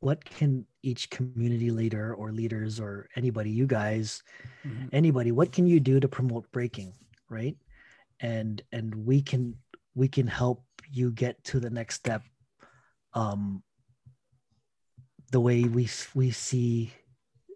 [0.00, 4.22] what can each community leader or leaders or anybody you guys
[4.64, 4.88] Mhm.
[4.92, 6.92] anybody what can you do to promote breaking
[7.28, 7.56] right?
[8.20, 9.56] And and we can
[9.94, 12.22] we can help you get to the next step
[13.14, 13.62] um
[15.30, 16.92] the way we we see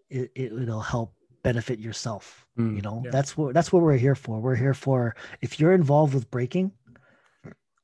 [0.09, 3.01] it, it it'll help benefit yourself Mm, you know?
[3.03, 3.11] Yeah.
[3.11, 4.39] that's what that's what we're here for.
[4.39, 6.71] We're here for if you're involved with breaking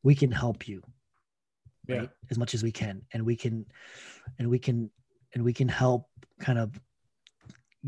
[0.04, 0.82] we can help you
[1.88, 1.98] Yeah.
[1.98, 3.66] right as much as we can and we can
[4.38, 4.90] and we can
[5.34, 6.08] and we can help
[6.40, 6.80] kind of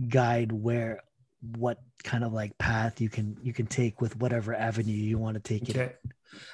[0.10, 1.02] guide where
[1.58, 5.36] what kind of like path you can you can take with whatever avenue you want
[5.36, 5.80] to take Okay.
[5.80, 6.00] it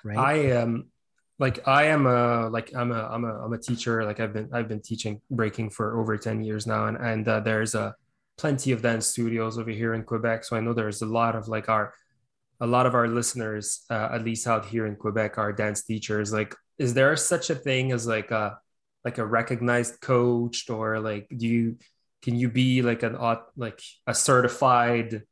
[0.04, 0.90] right I am
[1.40, 4.04] like I am a like I'm a I'm a I'm a teacher.
[4.04, 6.88] Like I've been I've been teaching breaking for over 10 years now.
[6.88, 7.96] And and uh, there's a
[8.38, 10.44] plenty of dance studios over here in Quebec.
[10.44, 11.94] So I know there's a lot of like our
[12.60, 16.34] a lot of our listeners, uh, at least out here in Quebec, are dance teachers.
[16.34, 18.58] Like, is there such a thing as like a
[19.06, 21.78] like a recognized coach, or like do you
[22.22, 23.16] can you be like an
[23.56, 25.24] like a certified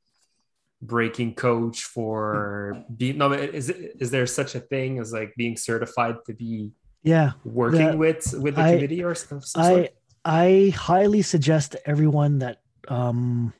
[0.81, 5.57] breaking coach for being no is it is there such a thing as like being
[5.57, 6.71] certified to be
[7.01, 9.89] yeah working with with the I- committee or some, some I sort?
[10.25, 12.57] I highly suggest to everyone that
[12.89, 13.53] um,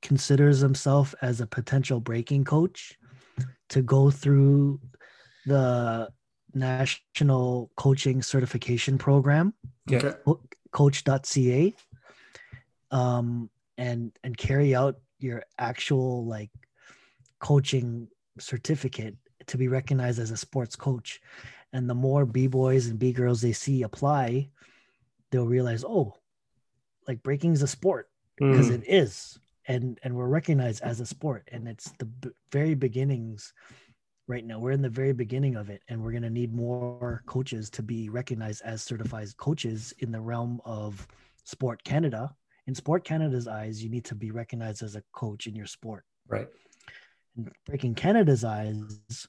[0.00, 2.96] considers himself as a potential breaking coach
[3.68, 4.80] to go through
[5.44, 6.08] the
[6.54, 9.54] National Coaching Certification Program,
[9.86, 10.14] Yeah.
[10.26, 10.40] Okay.
[10.72, 11.74] coach.ca,
[12.90, 16.50] um, and and carry out your actual like
[17.40, 21.20] coaching certificate to be recognized as a sports coach.
[21.72, 24.50] And the more b boys and b girls they see apply,
[25.30, 26.14] they'll realize, oh,
[27.08, 31.06] like breaking is a sport because Mm, it is and and we're recognized as a
[31.06, 33.52] sport and it's the b- very beginnings
[34.28, 34.58] right now.
[34.58, 37.82] We're in the very beginning of it and we're going to need more coaches to
[37.82, 41.06] be recognized as certified coaches in the realm of
[41.44, 42.34] sport canada.
[42.66, 46.04] In sport canada's eyes you need to be recognized as a coach in your sport.
[46.28, 46.48] Right.
[47.36, 49.26] in breaking canada's eyes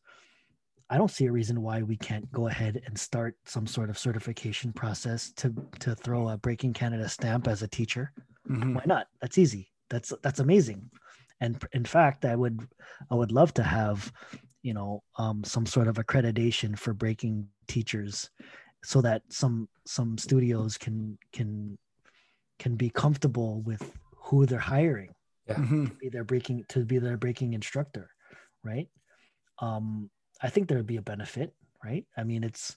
[0.92, 3.98] i don't see a reason why we can't go ahead and start some sort of
[3.98, 8.12] certification process to to throw a breaking canada stamp as a teacher.
[8.48, 8.76] Mhm.
[8.76, 9.08] why not?
[9.22, 9.72] That's easy.
[9.90, 10.92] That's that's amazing.
[11.42, 12.60] And in fact i would
[13.10, 14.12] i would love to have
[14.64, 18.30] you know um, some sort of accreditation for breaking teachers
[18.84, 21.78] so that some some studios can can
[22.60, 23.84] can be comfortable with
[24.16, 25.14] who they're hiring
[25.50, 26.00] Mhm.
[26.00, 28.10] be their breaking to be their breaking instructor
[28.64, 28.88] right?
[29.60, 30.10] Um
[30.42, 31.54] i think there would be a benefit
[31.84, 32.06] right?
[32.18, 32.76] I mean it's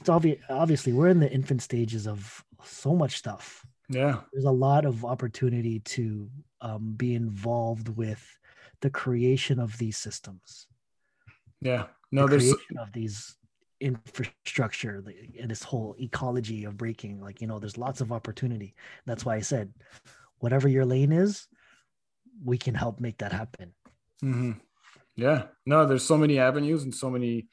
[0.00, 3.64] it's obvious obviously we're in the infant stages of so much stuff.
[3.88, 4.20] Yeah.
[4.32, 6.28] there's a lot of opportunity to
[6.60, 8.22] um, be involved with
[8.82, 10.66] the creation of these systems
[11.60, 11.86] Yeah.
[12.12, 13.36] No, the there's of these
[13.80, 15.04] infrastructure
[15.40, 19.36] and this whole ecology of breaking like you know there's lots of opportunity that's why
[19.36, 19.70] i said
[20.38, 21.46] whatever your lane is
[22.42, 23.74] we can help make that happen
[24.24, 24.58] Mhm.
[25.14, 25.48] Yeah.
[25.64, 27.48] No, there's so many avenues and so many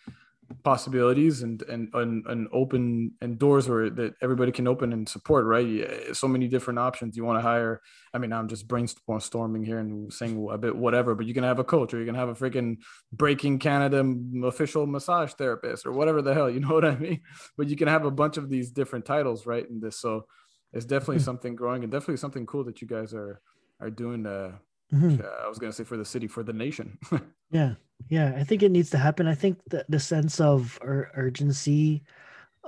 [0.64, 5.46] possibilities and and and, and open and doors where that everybody can open and support.
[5.46, 6.16] Right.
[6.16, 7.18] So many different options.
[7.18, 7.82] You want to hire.
[8.14, 11.60] I mean, I'm just brainstorming here and saying a bit whatever, but you can have
[11.60, 12.78] a coach or you can have a freaking
[13.12, 14.04] Breaking Canada
[14.46, 16.50] official massage therapist or whatever the hell.
[16.54, 17.22] You know what I mean?
[17.58, 19.68] But you can have a bunch of these different titles, right?
[19.68, 20.26] In this, so
[20.72, 21.24] it's definitely Hmm.
[21.30, 23.42] something growing and definitely something cool that you guys are
[23.80, 24.26] are doing.
[24.26, 24.58] Uh,
[24.94, 25.24] Mhm.
[25.24, 26.98] uh, I was gonna say for the city, for the nation.
[27.52, 27.74] yeah
[28.14, 32.04] yeah i think it needs to happen i think that the sense of ur- urgency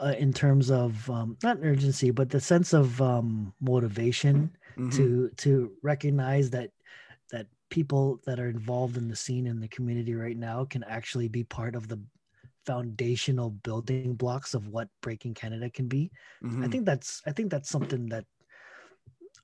[0.01, 5.13] uh, in terms of um, not urgency but the sense of um, motivation Mhm.
[5.13, 6.71] to to recognize that
[7.31, 11.29] that people that are involved in the scene in the community right now can actually
[11.29, 11.99] be part of the
[12.65, 16.03] foundational building blocks of what breaking canada can be
[16.55, 16.69] i Mhm.
[16.69, 18.25] think that's i think that's something that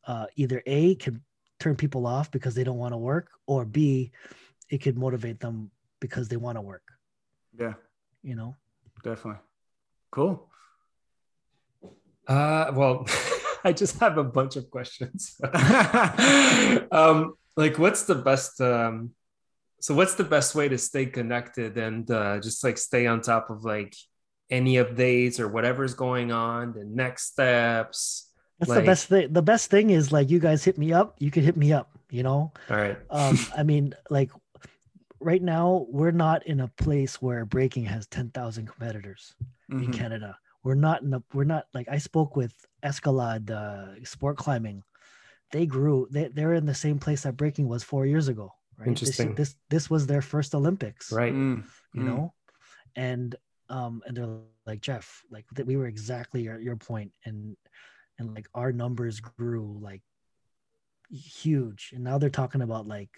[0.07, 1.21] uh, either a could
[1.59, 4.11] turn people off because they don't want to work or b
[4.69, 5.69] it could motivate them
[6.01, 6.83] because they want to work
[7.57, 7.75] Yeah,
[8.21, 8.55] you know
[9.03, 9.41] definitely.
[10.11, 10.49] Cool.
[12.27, 13.07] Uh, well,
[13.63, 15.39] I just have a bunch of questions.
[16.91, 18.59] um, like, what's the best?
[18.61, 19.11] Um,
[19.79, 23.49] so, what's the best way to stay connected and uh, just like stay on top
[23.49, 23.95] of like
[24.49, 28.27] any updates or whatever's going on, the next steps?
[28.59, 31.15] that's Like- the best thing the best thing is like you guys hit me up
[31.17, 32.97] you could hit me up you know All right.
[33.09, 34.29] um i mean like
[35.21, 39.33] right now we're not in a place where breaking has 10,000 competitors
[39.69, 39.93] in Mhm.
[39.93, 40.37] Canada.
[40.63, 42.53] We're not in a, we're not like I spoke with
[42.83, 44.83] Escalade uh, sport climbing.
[45.51, 48.85] They grew they they're in the same place that breaking was 4 years ago, right?
[48.89, 49.35] This- Interesting.
[49.35, 51.33] This this, was their first Olympics, Right.
[51.33, 51.63] Mm,
[51.93, 52.05] you mm.
[52.05, 52.33] know?
[52.95, 53.35] And
[53.69, 57.55] um and they're like Jeff, like that we were exactly your your point and
[58.19, 60.03] and like our numbers grew like
[61.09, 63.09] huge and now they're talking about like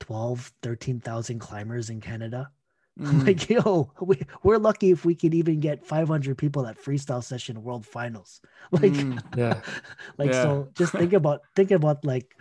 [0.00, 2.50] 12 13,000 climbers in Canada
[2.96, 3.26] Mm.
[3.26, 7.60] like yo we, we're lucky if we could even get 500 people at freestyle session
[7.64, 8.40] world finals
[8.70, 9.18] like Mm.
[9.36, 9.60] Yeah.
[10.16, 10.42] like Yeah.
[10.42, 12.36] so just think about think about like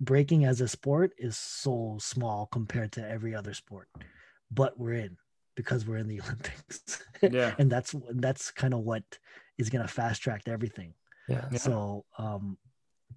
[0.00, 3.88] breaking as a sport is so small compared to every other sport
[4.50, 5.16] but we're in
[5.54, 7.54] because we're in the olympics Yeah.
[7.58, 9.04] and that's that's kind of what
[9.58, 10.94] is going to fast track everything
[11.28, 11.46] Yeah.
[11.52, 11.58] Yeah.
[11.58, 12.58] so um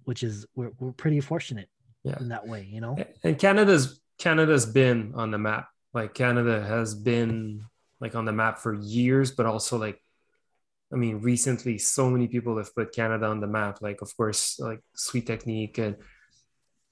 [0.04, 1.68] which is we're we're pretty fortunate
[2.06, 2.18] Yeah.
[2.20, 2.96] in that way, you know.
[3.24, 5.68] and Canada's Canada's been on the map.
[5.92, 7.62] Like Canada has been
[8.00, 10.00] like on the map for years, but also like
[10.92, 13.82] I mean, recently so many people have put Canada on the map.
[13.82, 15.96] Like, of course, like Sweet Technique and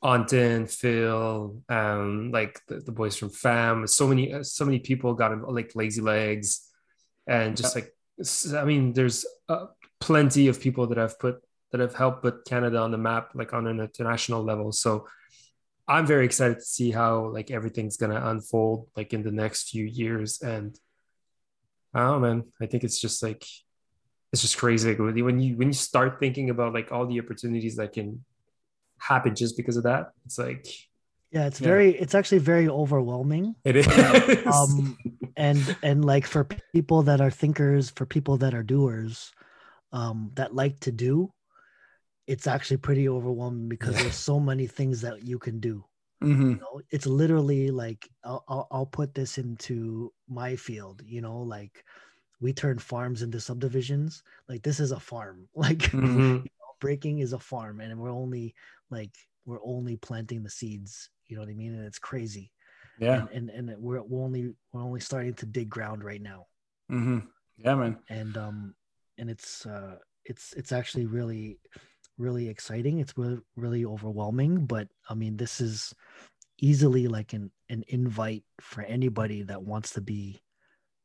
[0.02, 3.86] Anton, Phil, um, like the, the boys from FAM.
[3.86, 6.68] So many, so many people got like Lazy Legs,
[7.26, 7.94] and just like
[8.52, 9.66] I mean, there's uh,
[10.00, 11.36] plenty of people that have put
[11.74, 14.70] that have helped put Canada on the map, like on an international level.
[14.70, 15.08] So
[15.88, 19.84] I'm very excited to see how like everything's gonna unfold like in the next few
[19.84, 20.40] years.
[20.40, 20.78] And
[21.92, 22.44] I don't know, man.
[22.62, 23.44] I think it's just like
[24.32, 24.90] it's just crazy.
[24.94, 28.24] Like when you when you start thinking about like all the opportunities that can
[28.98, 30.68] happen just because of that, it's like
[31.32, 31.66] Yeah, it's Yeah.
[31.70, 33.56] very it's actually very overwhelming.
[33.64, 33.88] it is.
[34.46, 34.96] Um
[35.36, 39.32] and and like for people that are thinkers, for people that are doers,
[39.90, 41.32] um that like to do,
[42.26, 44.02] it's actually pretty overwhelming because Yeah.
[44.02, 45.84] there's so many things that you can do.
[46.22, 46.50] Mm-hmm.
[46.50, 51.40] you know it's literally like I'll, I'll i'll put this into my field you know
[51.42, 51.84] like
[52.40, 56.20] we turn farms into subdivisions like this is a farm like Mm-hmm.
[56.20, 56.46] Mhm.
[56.80, 58.54] breaking is a farm and we're only
[58.88, 59.12] like
[59.44, 62.50] we're only planting the seeds you know what i mean and it's crazy
[62.96, 63.26] Yeah.
[63.36, 66.46] and and, and we're, we're only we're only starting to dig ground right now
[66.90, 67.18] Mm-hmm.
[67.58, 67.98] Yeah, man.
[68.08, 68.74] and um
[69.18, 71.58] and it's uh it's it's actually really
[72.18, 75.92] really exciting it's really really overwhelming but i mean this is
[76.58, 80.40] easily like an an invite for anybody that wants to be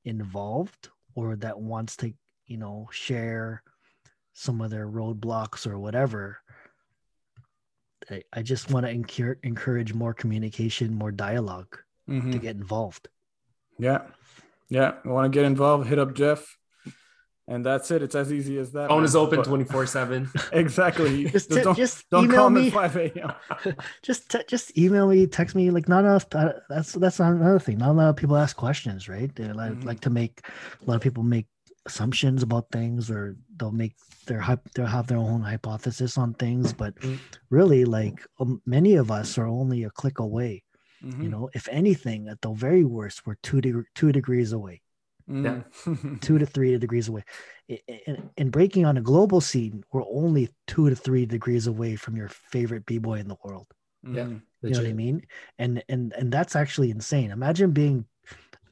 [0.05, 2.13] involved or that wants to
[2.45, 3.63] you know share
[4.33, 6.37] some of their roadblocks or whatever
[8.11, 11.75] i, I just want to encourage encourage more communication more dialogue
[12.07, 12.31] Mhm.
[12.31, 13.07] to get involved
[13.79, 14.01] Yeah.
[14.67, 14.95] Yeah.
[15.05, 15.87] I want to get involved?
[15.87, 16.57] Hit up Jeff.
[17.51, 18.03] And that's it.
[18.03, 18.89] It's as easy as that.
[18.89, 19.05] Phone man.
[19.05, 20.29] is open 24 7.
[20.53, 21.25] Exactly.
[21.25, 23.33] just, Just don't, just don't email call me at 5 a.m.
[24.03, 25.71] just te- just email me, text me.
[25.71, 26.27] Like not enough.
[26.33, 27.79] uh, That's that's not another thing.
[27.79, 29.33] Not a lot of people ask questions, right?
[29.35, 29.83] They like, Mhm.
[29.83, 30.41] like to make
[30.81, 31.47] a lot of people make
[31.87, 33.95] assumptions about things, or they'll make
[34.27, 34.45] their
[34.75, 36.71] they'll have their own hypothesis on things.
[36.71, 37.17] But Mhm.
[37.49, 40.61] really, like um, many of us are only a click away.
[41.03, 41.23] Mhm.
[41.23, 44.81] You know, if anything, at the very worst, we're two de- two degrees away,
[45.29, 46.21] Mhm.
[46.21, 47.23] two to three degrees away.
[47.69, 51.67] And, I- In, in breaking on a global scene, we're only two to three degrees
[51.67, 53.67] away from your favorite b boy in the world.
[54.03, 54.23] Yeah.
[54.25, 54.41] Mhm.
[54.63, 55.21] you know what I mean?
[55.59, 57.31] And and and that's actually insane.
[57.31, 58.05] Imagine being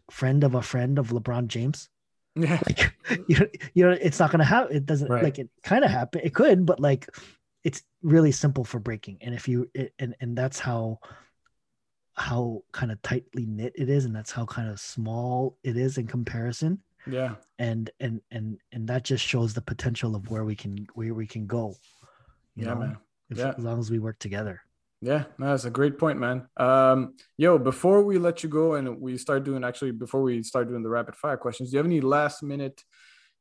[0.10, 1.90] friend of a friend of LeBron James.
[2.36, 2.60] Yeah.
[2.68, 2.94] Like
[3.28, 4.76] you know, you know it's not gonna happen.
[4.76, 5.24] It doesn't Right.
[5.24, 6.22] like it kind of happen.
[6.24, 7.08] It could, but like
[7.64, 9.18] it's really simple for breaking.
[9.22, 11.00] And if you it, and and that's how
[12.18, 15.98] how kind of tightly knit it is, and that's how kind of small it is
[15.98, 16.80] in comparison.
[17.06, 17.36] Yeah.
[17.60, 21.28] And and and and that just shows the potential of where we can where we
[21.28, 21.76] can go.
[22.56, 22.98] You Yeah, know, man.
[23.30, 23.54] if, Yeah.
[23.58, 24.62] as long as we work together.
[25.00, 26.48] Yeah, no, that's a great point, man.
[26.58, 30.68] Um, yo, before we let you go and we start doing actually before we start
[30.70, 32.84] doing the rapid fire questions, do you have any last minute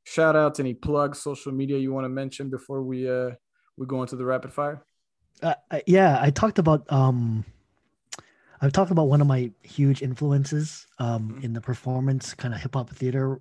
[0.04, 3.30] shout outs, any plugs, social media you want to mention before we uh
[3.78, 4.84] we go into the rapid fire?
[5.42, 5.54] uh,
[5.86, 7.44] yeah i talked about um
[8.60, 11.44] i've talked about one of my huge influences um Mhm.
[11.44, 13.40] in the performance kind of hip-hop theater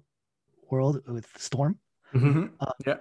[0.71, 1.79] world with storm
[2.13, 2.51] Mhm.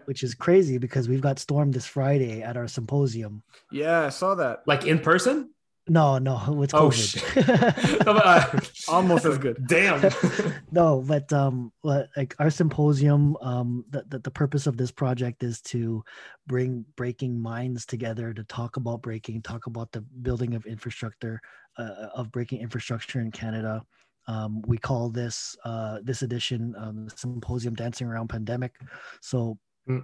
[0.07, 4.35] which is crazy because we've got storm this friday at our symposium Yeah, I saw
[4.37, 4.63] that.
[4.67, 5.54] Like in person?
[5.89, 9.67] No no it's Oh, covid Uh, Almost as good.
[9.67, 10.11] Damn.
[10.73, 15.43] no but um but, like our symposium um the, the, the purpose of this project
[15.43, 16.03] is to
[16.47, 21.41] bring breaking minds together to talk about breaking talk about the building of infrastructure
[21.77, 23.83] uh, of breaking infrastructure in canada
[24.27, 28.73] um, we call this uh, this edition um, symposium dancing around pandemic
[29.21, 30.03] so Mm.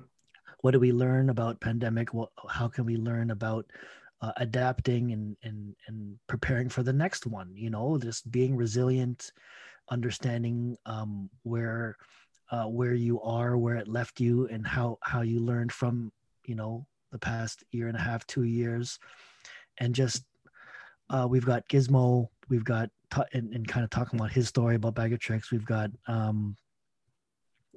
[0.61, 3.65] what do we learn about pandemic what, how can we learn about
[4.23, 9.33] uh, adapting and, and and preparing for the next one you know just being resilient
[9.91, 11.97] understanding um, where
[12.51, 16.13] uh, where you are where it left you and how how you learned from
[16.47, 18.99] you know the past year and a half two years
[19.79, 20.25] and just
[21.11, 24.77] uh, we've got gizmo we've got t- and, and kind of talking about his story
[24.77, 26.55] about bag of tricks we've got um,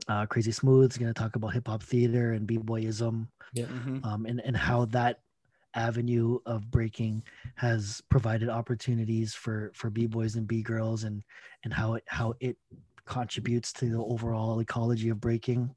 [0.08, 3.28] uh, crazy smooth's going to talk about hip-hop theater and b-boyism
[3.68, 4.04] Mhm.
[4.06, 5.20] um, and, and how that
[5.76, 7.24] avenue of breaking
[7.56, 11.24] has provided opportunities for for b-boys and b-girls and
[11.64, 12.58] and how it how it
[13.06, 15.70] contributes to the overall ecology of breaking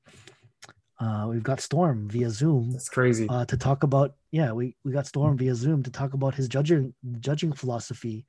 [1.01, 3.29] uh, we've got storm via zoom That's crazy.
[3.29, 6.49] uh, to talk about yeah we, we got storm via zoom to talk about his
[6.49, 8.25] judging judging philosophy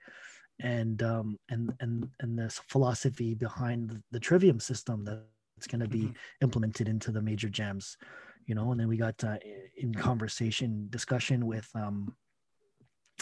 [0.60, 5.88] and um and and and this philosophy behind the, the trivium system that's going to
[5.88, 6.16] be Mhm.
[6.42, 7.98] implemented into the major jams
[8.48, 9.38] you know, and then we got uh,
[9.76, 12.16] in conversation discussion with um,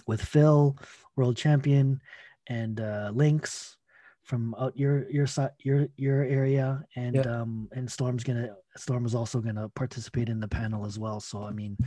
[0.08, 0.78] with Phil,
[1.16, 2.00] world champion,
[2.48, 3.78] and uh, Lynx
[4.24, 6.84] from out your your side your your area.
[6.96, 7.42] And Yeah.
[7.42, 11.20] um and storm's gonna storm is also gonna participate in the panel as well.
[11.20, 11.78] So i mean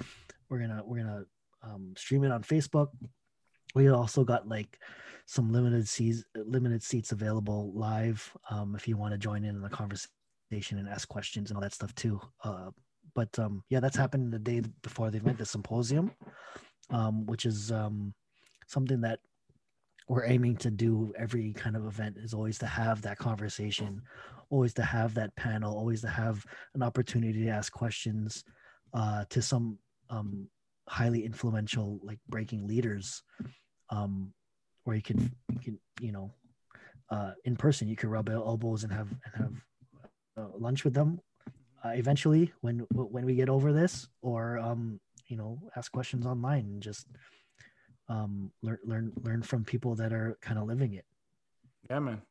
[0.49, 1.25] we're gonna we're gonna
[1.63, 2.89] um stream it on facebook.
[3.75, 4.79] We also got like
[5.27, 9.63] some limited seats limited seats available live um if you want to join in on
[9.63, 12.71] the conversation and ask questions and all that stuff too uh
[13.19, 16.13] but um yeah that's happening the day before the event the symposium
[16.91, 18.15] um which is um
[18.69, 19.19] something that
[20.09, 24.01] we're aiming to do every kind of event is always to have that conversation
[24.51, 26.47] always to have that panel always to have
[26.77, 28.45] an opportunity to ask questions
[28.95, 29.79] uh, to some
[30.11, 30.49] um,
[30.89, 33.23] highly influential like breaking leaders
[33.91, 34.33] um,
[34.85, 35.19] where you can
[35.53, 36.31] you can you know
[37.11, 39.55] uh, in person you can rub elbows and have and have
[40.39, 41.21] uh, lunch with them
[41.85, 46.65] uh, eventually when when we get over this or um, you know ask questions online
[46.67, 47.07] and just
[48.09, 51.05] um, learn learn learn from people that are kind of living it
[51.91, 52.23] Yeah, man.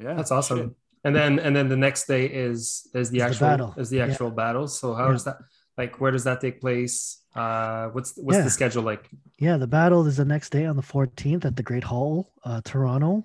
[0.00, 0.58] Yeah, That's awesome.
[0.58, 0.70] shit.
[1.04, 3.74] And then and then the next day is is the Is the actual battle.
[3.76, 4.06] is the Yeah.
[4.10, 4.66] actual battle.
[4.68, 5.14] So how Yeah.
[5.14, 5.38] is that
[5.78, 7.22] like where does that take place?
[7.34, 8.44] Uh what's what's Yeah.
[8.44, 9.08] the schedule like?
[9.38, 12.60] Yeah, the battle is the next day on the 14th at the Great Hall, uh,
[12.64, 13.22] Toronto,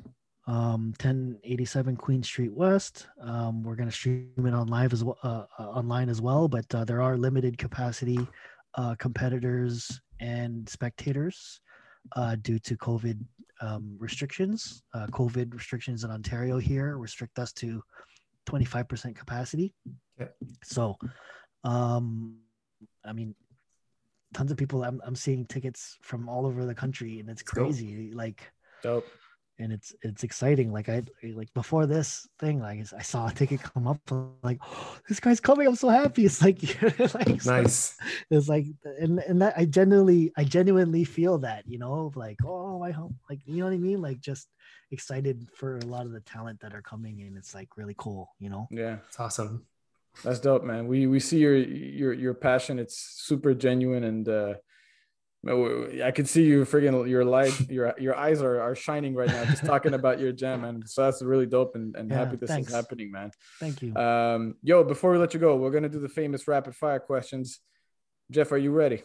[0.47, 3.07] um, 1087 Queen Street West.
[3.21, 6.47] Um, we're going to stream it on live as well, uh, uh, online as well,
[6.47, 8.19] but uh, there are limited capacity
[8.75, 11.61] uh, competitors and spectators
[12.15, 13.19] uh, due to COVID
[13.61, 14.83] um, restrictions.
[14.93, 17.83] Uh, COVID restrictions in Ontario here restrict us to
[18.49, 19.73] 25% capacity.
[20.19, 20.31] Okay.
[20.63, 20.97] So,
[21.63, 22.37] um,
[23.05, 23.35] I mean,
[24.33, 28.11] tons of people I'm, I'm seeing tickets from all over the country and it's crazy
[28.13, 29.05] like Dope.
[29.61, 31.01] And it's it's exciting like i
[31.35, 33.99] like before this thing like i saw a ticket come up
[34.43, 36.59] like oh, this guy's coming i'm so happy it's like,
[37.13, 37.95] like so- Nice.
[38.29, 38.65] it's like
[38.99, 43.15] and and that i genuinely i genuinely feel that you know like oh my home
[43.29, 44.47] like you know what i mean like just
[44.91, 48.29] excited for a lot of the talent that are coming and it's like really cool
[48.39, 49.65] you know Yeah, It's awesome.
[50.23, 50.87] that's dope, man.
[50.87, 52.79] We we see your your your passion.
[52.79, 52.97] It's
[53.29, 54.53] super genuine, and uh,
[55.47, 59.43] I can see you friggin' your light, your your eyes are are shining right now
[59.45, 60.83] just talking about your jam, man.
[60.85, 62.69] So that's really dope, and and Yeah, happy this thanks.
[62.69, 63.31] is happening, man.
[63.59, 66.75] thank you Um, yo, before we let you go, we're gonna do the famous rapid
[66.75, 67.59] fire questions.
[68.29, 69.01] Jeff, are you ready?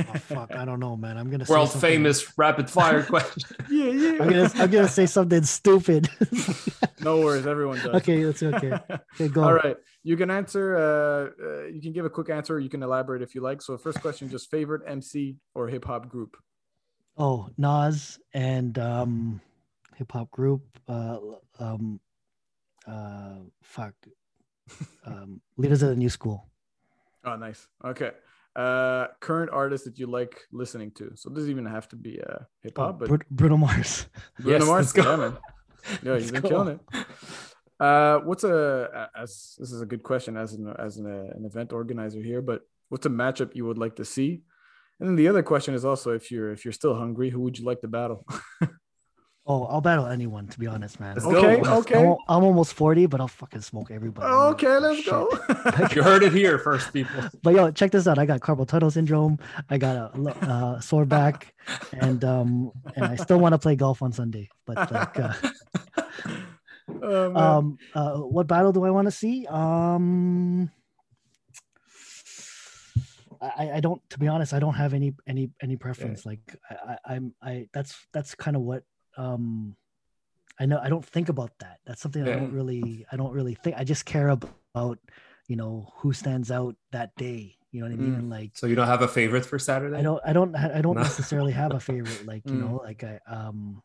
[0.00, 3.42] oh fuck i don't know man i'm gonna say World something- famous rapid fire question.
[3.68, 4.10] yeah, yeah.
[4.22, 6.08] i'm gonna i'm gonna say something stupid
[7.00, 7.94] No worries, everyone does.
[7.96, 8.72] okay that's okay
[9.14, 9.76] okay go All right.
[10.02, 12.58] You can answer, uh, uh, you can give a quick answer.
[12.58, 13.60] You can elaborate if you like.
[13.60, 16.36] So, first question just favorite MC or hip hop group?
[17.16, 19.40] Oh, Nas and um,
[19.96, 20.62] hip hop group.
[20.88, 21.18] Uh,
[21.58, 22.00] um,
[22.86, 23.94] uh, fuck.
[25.04, 26.46] Um, leaders of the new school.
[27.24, 27.66] Oh, nice.
[27.84, 28.12] Okay.
[28.54, 31.12] Uh, current artist that you like listening to.
[31.16, 34.08] So, it doesn't even have to be uh, hip Oh, hop, but Bru- Bruno Mars.
[34.40, 34.80] Bruno Yes, Mars.
[34.86, 35.02] let's go.
[35.10, 35.36] Yeah, man.
[36.02, 36.48] Yeah, Let's you've been go.
[36.48, 37.06] killing it.
[37.80, 41.44] Uh, what's a as this is a good question as an as an, uh, an
[41.44, 44.42] event organizer here, but what's a matchup you would like to see?
[44.98, 47.58] And then the other question is also if you're if you're still hungry, who would
[47.58, 48.26] you like to battle?
[49.50, 50.46] Oh, I'll battle anyone.
[50.48, 51.14] To be honest, man.
[51.14, 51.38] Let's I'm, go.
[51.38, 51.96] okay, Well, okay,
[52.28, 54.28] I'm almost forty, but I'll fucking smoke everybody.
[54.30, 55.10] Okay, give a let's shit.
[55.10, 55.88] go.
[55.96, 57.22] You heard it here first, people.
[57.42, 58.18] But yo, check this out.
[58.18, 59.38] I got carpal tunnel syndrome.
[59.70, 61.54] I got a uh, sore back,
[61.92, 64.50] and um, and I still want to play golf on Sunday.
[64.66, 65.32] But like, uh,
[67.02, 70.70] Oh, um uh what battle do i want to see um
[73.40, 76.74] I, I don't to be honest i don't have any any any preference like I,
[76.74, 78.84] I i'm i that's that's kind of what
[79.18, 79.74] um
[80.58, 83.54] i know i don't think about that that's something i don't really i don't really
[83.54, 84.98] think i just care about
[85.48, 88.30] you know who stands out that day you know what i mean Mm.
[88.30, 89.98] like So you don't have a favorite for Saturday?
[89.98, 91.02] I don't I don't I don't No.
[91.02, 92.62] necessarily have a favorite like you Mm.
[92.64, 93.82] know like I um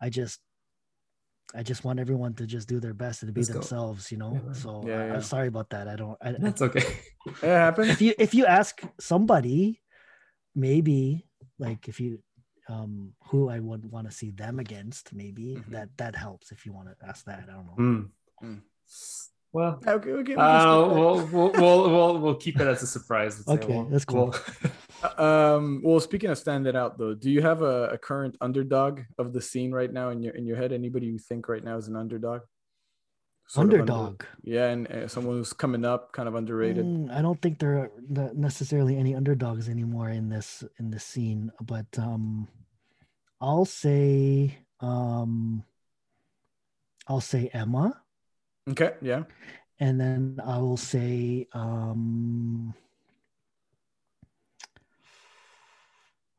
[0.00, 0.40] I just
[1.54, 3.60] I just want everyone to just do their best and to be Let's go.
[3.60, 5.14] themselves you know Yeah, so Yeah, I, yeah.
[5.20, 6.86] am sorry about that I don't I, I- That's okay.
[7.42, 7.88] it happens.
[7.88, 9.80] if you if you ask somebody
[10.54, 11.26] maybe
[11.58, 12.20] like if you
[12.68, 15.70] um who I would want to see them against maybe Mhm.
[15.70, 18.00] that that helps if you want to ask that I don't know Hmm.
[18.42, 18.60] Mm.
[19.54, 20.12] Well, Okay, okay.
[20.14, 20.98] we can uh, skip that.
[20.98, 23.36] we'll, we'll, we'll, we'll, we'll keep it as a surprise.
[23.46, 23.62] Let's.
[23.62, 24.34] Okay, We'll- that's cool.
[24.62, 24.72] we'll-
[25.18, 29.32] Um, well, speaking of standing out though, do you have a, a current underdog of
[29.34, 30.72] the scene right now in your in your head?
[30.72, 32.42] Anybody you think right now is an underdog?
[33.56, 34.24] underdog.
[34.24, 36.84] Under, yeah, and, and someone who's coming up, kind of underrated.
[36.84, 37.90] Mm, I don't think there are
[38.34, 42.48] necessarily any underdogs anymore in this in this scene, but um,
[43.40, 45.64] I'll say um,
[47.08, 48.00] I'll say Emma.
[48.70, 48.92] Okay.
[49.00, 49.24] Yeah.
[49.80, 52.74] And then I will say um,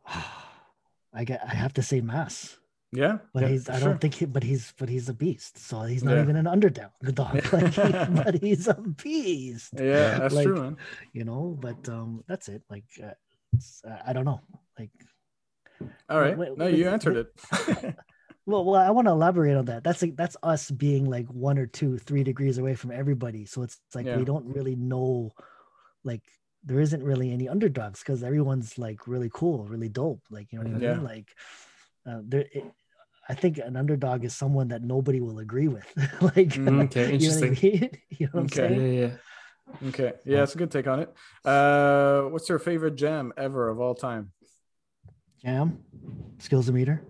[1.14, 2.58] I get I have to say Mass.
[2.96, 3.70] Yeah, But yeah, he's.
[3.70, 3.90] I sure.
[3.90, 5.58] don't think he but he's but he's a beast.
[5.58, 6.22] So he's not Yeah.
[6.24, 7.42] even an underdog dog.
[7.52, 7.92] Like he,
[8.24, 9.74] but he's a beast.
[9.74, 10.78] Yeah, that's Like, true, man.
[11.14, 12.62] You know, but um that's it.
[12.70, 13.18] Like uh,
[13.90, 14.42] uh, I don't know.
[14.78, 14.92] Like
[16.08, 16.94] All right, wait, no, wait, you wait.
[16.94, 17.28] answered it.
[18.46, 19.84] well, well I want to elaborate on that.
[19.84, 23.46] That's like that's us being like one or two, three degrees away from everybody.
[23.46, 24.18] So it's like Yeah.
[24.18, 25.32] we don't really know
[26.04, 26.22] like
[26.64, 30.22] there isn't really any underdogs because everyone's like really cool, really dope.
[30.30, 30.94] Like you know what I Yeah.
[30.94, 31.04] mean?
[31.04, 31.30] Like
[32.06, 32.64] uh, there it,
[33.30, 35.86] I think an underdog is someone that nobody will agree with.
[36.22, 36.84] like Mhm.
[36.86, 37.70] Okay, you know what I interesting.
[37.72, 37.90] mean?
[38.10, 38.62] You know what I'm Okay.
[38.62, 38.94] Yeah, saying?
[38.94, 39.88] yeah, yeah.
[39.88, 41.14] Okay, yeah, that's a good take on it.
[41.46, 44.32] Uh, what's your favorite jam ever of all time?
[45.42, 45.80] Jam,
[46.40, 47.02] skills meter.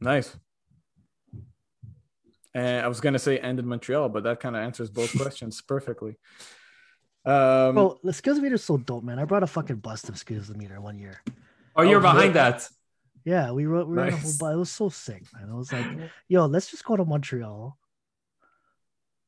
[0.00, 0.36] Nice.
[2.54, 5.60] And I was gonna say end in Montreal, but that kind of answers both questions
[5.62, 6.16] perfectly.
[7.24, 9.18] Um, Bro, the skills meter is so dope, man.
[9.18, 11.22] I brought a fucking bust of skills of meter one year.
[11.74, 12.50] Oh, you're Oh, behind yeah.
[12.50, 12.68] that.
[13.26, 14.40] Yeah, we wrote we were on a whole Nice.
[14.40, 15.50] It was so sick, man.
[15.50, 15.84] I was like,
[16.28, 17.76] yo, let's just go to Montreal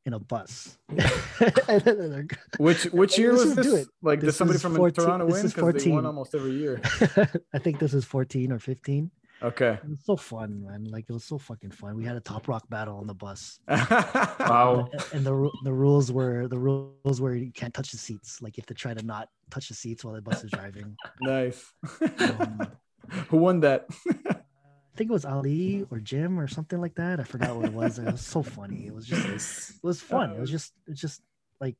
[0.06, 0.78] in a bus.
[1.68, 3.82] And which which year was just do this?
[3.82, 3.88] it.
[4.00, 5.50] Like, did somebody from 14 Toronto this win?
[5.72, 6.80] Because they won almost every year.
[7.52, 9.10] I think this is 14 or 15.
[9.40, 9.78] Okay.
[9.82, 10.84] It was so fun, man.
[10.84, 11.96] Like it was so fucking fun.
[11.96, 13.58] We had a top rock battle on the bus.
[13.68, 14.88] Wow.
[14.92, 18.40] A- And the the rules were the rules were you can't touch the seats.
[18.42, 20.96] Like you have to try to not touch the seats while the bus is driving.
[21.20, 21.72] nice.
[22.18, 22.66] Um,
[23.28, 23.86] Who won that?
[24.08, 27.20] Uh, I think it was Ali or Jim or something like that.
[27.20, 27.98] I forgot what it was.
[27.98, 28.86] It was so funny.
[28.86, 30.32] It was just it was fun.
[30.32, 31.22] It was just it's just
[31.60, 31.76] like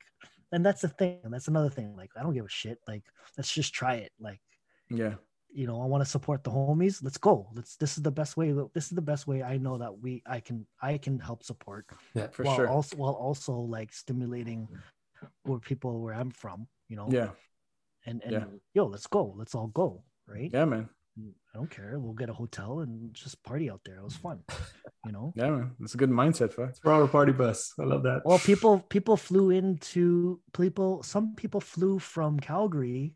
[0.53, 1.19] and that's the thing.
[1.25, 1.97] And that's another thing.
[1.97, 2.79] Like I don't give a shit.
[2.87, 3.03] Like
[3.37, 4.13] let's just try it.
[4.21, 4.41] Like
[4.89, 5.15] yeah.
[5.51, 7.03] you know, I want to support the homies.
[7.03, 7.49] Let's go.
[7.55, 8.53] Let's this is the best way.
[8.73, 11.87] This is the best way I know that we I can I can help support
[12.15, 12.29] Yeah.
[12.29, 12.69] For while sure.
[12.69, 14.69] also while also like stimulating
[15.43, 17.09] where people where I'm from, you know.
[17.11, 17.31] Yeah.
[18.07, 18.45] And and Yeah.
[18.75, 19.35] yo, let's go.
[19.37, 20.05] Let's all go.
[20.29, 20.51] Right.
[20.53, 20.89] Yeah, man.
[21.55, 21.99] I don't care.
[21.99, 23.97] We'll get a hotel and just party out there.
[23.97, 24.41] It was fun.
[25.07, 25.33] You know.
[25.37, 25.71] Yeah, man.
[25.79, 27.73] That's a good mindset, for Toronto party bus.
[27.79, 28.23] I love that.
[28.25, 31.03] Well, people people flew into people.
[31.03, 33.15] Some people flew from Calgary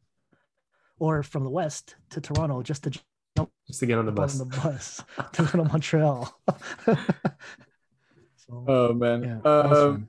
[0.99, 2.91] or from the west to Toronto just to
[3.37, 4.41] jump Just to get on the bus.
[4.41, 5.03] on the bus
[5.33, 6.41] to go to Montreal.
[8.37, 9.23] so, Oh man.
[9.45, 10.09] yeah, um,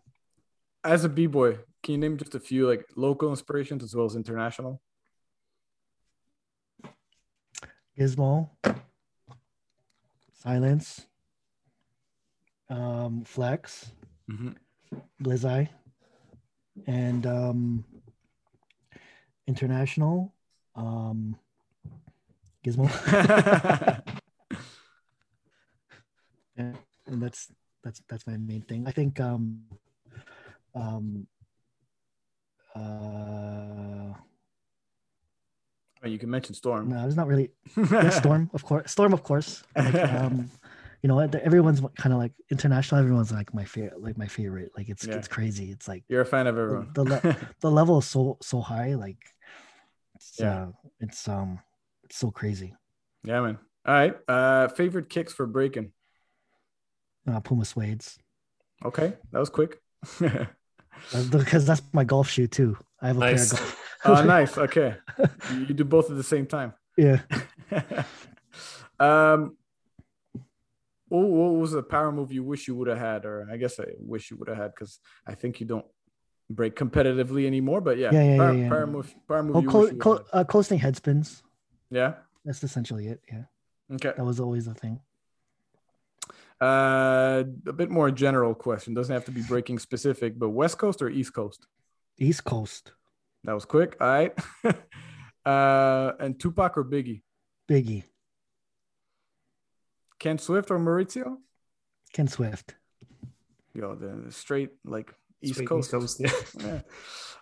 [0.83, 4.15] as a b-boy, can you name just a few like local inspirations as well as
[4.15, 4.79] international?
[7.97, 8.49] Gizmo,
[10.33, 11.07] Silence,
[12.69, 13.91] um, Flex,
[14.29, 14.55] Mhm.
[15.21, 15.69] Blizzeye,
[16.87, 17.85] and um,
[19.47, 20.33] International,
[20.75, 21.37] um,
[22.63, 22.87] Gizmo.
[26.55, 26.73] Yeah,
[27.07, 27.51] and that's
[27.83, 28.85] that's that's my main thing.
[28.87, 29.65] I think um
[30.75, 31.25] um
[32.75, 34.13] uh
[36.05, 36.89] You can mention Storm.
[36.89, 38.91] no, it's not really yeah, Storm, of course.
[38.91, 39.63] Storm, of course.
[39.75, 40.49] Like, um,
[41.01, 42.99] you know, everyone's kind of like international.
[43.01, 44.71] Everyone's like my favorite, like my favorite.
[44.75, 45.15] Like it's Yeah.
[45.15, 45.71] it's crazy.
[45.71, 46.91] It's like You're a fan of the everyone.
[46.93, 48.95] the, le- the level is so so high.
[48.95, 49.17] Like
[50.15, 50.63] it's, Yeah.
[50.63, 51.59] uh, it's um
[52.03, 52.75] it's so crazy.
[53.23, 53.57] yeah, man.
[53.85, 54.15] All right.
[54.27, 55.91] Uh, favorite kicks for breaking.
[57.29, 58.17] Uh, Puma Suede's
[58.85, 59.79] Okay, that was quick.
[60.21, 62.77] Uh, because that's my golf shoe too.
[63.01, 63.51] I have a Nice.
[63.53, 63.82] pair of golf.
[64.19, 64.57] oh, nice.
[64.57, 64.95] Okay,
[65.51, 66.73] you, do both at the same time.
[66.97, 67.21] Yeah.
[68.99, 69.57] um,
[71.07, 73.79] what, what was a power move you wish you would have had, or I guess
[73.79, 75.85] I wish you would have had because I think you don't
[76.49, 77.81] break competitively anymore.
[77.81, 78.69] But yeah, Yeah, yeah, power, yeah, yeah.
[78.69, 79.55] power move, power move.
[79.55, 81.43] Oh, you co- wish you co- uh, coasting head spins.
[81.89, 82.15] yeah.
[82.45, 83.21] That's essentially it.
[83.31, 83.43] Yeah,
[83.93, 84.11] Okay.
[84.17, 84.99] that was always the thing.
[86.61, 88.93] Uh, a bit more general question.
[88.93, 91.65] Doesn't have to be breaking specific, but West Coast or East Coast?
[92.17, 92.91] East Coast,
[93.43, 93.97] That was quick.
[93.99, 94.37] All right.
[95.45, 97.21] uh, and Tupac or Biggie?
[97.69, 98.03] Biggie,
[100.19, 101.37] Ken Swift or Maurizio?
[102.11, 102.75] Ken Swift,
[103.73, 105.93] Yo, the straight like East Sweet Coast.
[105.93, 106.55] East Coast.
[106.59, 106.79] Yeah.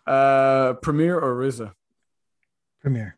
[0.08, 0.14] Yeah.
[0.14, 1.72] Uh, Premier or RZA?
[2.82, 3.18] Premier.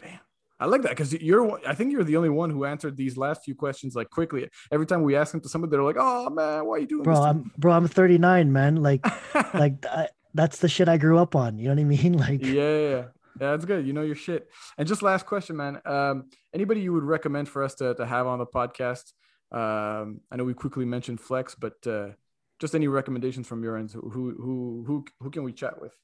[0.00, 0.18] Bam.
[0.60, 1.60] I like that because you're.
[1.66, 4.48] I think you're the only one who answered these last few questions like quickly.
[4.70, 7.02] Every time we ask them to somebody, they're like, "Oh man, why are you doing
[7.02, 7.72] Bro, this?" to I'm bro.
[7.72, 8.76] I'm 39, man.
[8.76, 9.06] Like,
[9.54, 11.58] like I, that's the shit I grew up on.
[11.58, 12.18] You know what I mean?
[12.18, 13.04] Like, yeah, yeah, yeah,
[13.38, 13.86] that's good.
[13.86, 14.48] You know your shit.
[14.78, 15.80] And just last question, man.
[15.84, 19.12] Um, anybody you would recommend for us to to have on the podcast?
[19.52, 22.10] Um, I know we quickly mentioned Flex, but uh,
[22.58, 23.92] just any recommendations from your end?
[23.92, 25.96] Who who who who, who can we chat with?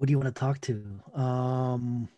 [0.00, 0.82] who do you want to talk to?
[1.14, 2.08] Um,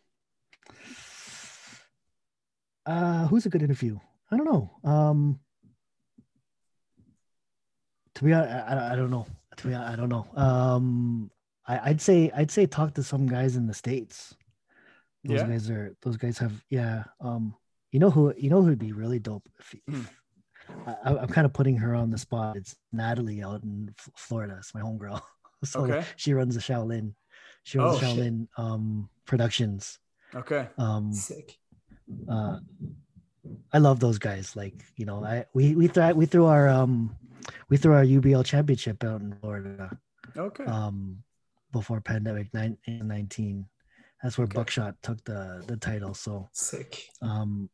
[2.86, 3.98] uh, who's a good interview?
[4.30, 4.70] I don't know.
[4.88, 5.40] Um,
[8.14, 9.26] to be honest, I, I, I don't know.
[9.56, 10.26] To be honest, I don't know.
[10.40, 11.30] Um,
[11.66, 14.34] I, I'd say I'd say talk to some guys in the states.
[15.24, 15.46] Those Yeah?
[15.46, 17.04] guys are those guys have yeah.
[17.20, 17.54] Um,
[17.92, 18.32] You know who?
[18.36, 19.48] You know who'd be really dope?
[19.58, 20.88] If, if- Hmm.
[21.04, 22.56] I, I'm kind of putting her on the spot.
[22.56, 24.56] It's Natalie out in F- Florida.
[24.58, 25.20] It's my homegirl.
[25.64, 26.04] so Okay.
[26.16, 27.14] she runs the Shaolin.
[27.64, 28.16] She runs Oh, the shit.
[28.16, 29.98] Shaolin um, Productions.
[30.34, 30.68] Okay.
[30.78, 31.58] Um, Sick.
[32.28, 32.58] uh,
[33.72, 34.54] I love those guys.
[34.56, 37.14] Like you know, I we we threw we threw our um
[37.68, 39.90] we threw our UBL championship out in Florida
[40.36, 40.64] Okay.
[40.64, 41.22] um
[41.72, 43.66] before pandemic nine, 19.
[44.22, 44.54] That's where Okay.
[44.54, 46.14] Buckshot took the the title.
[46.14, 47.08] So Sick.
[47.22, 47.68] um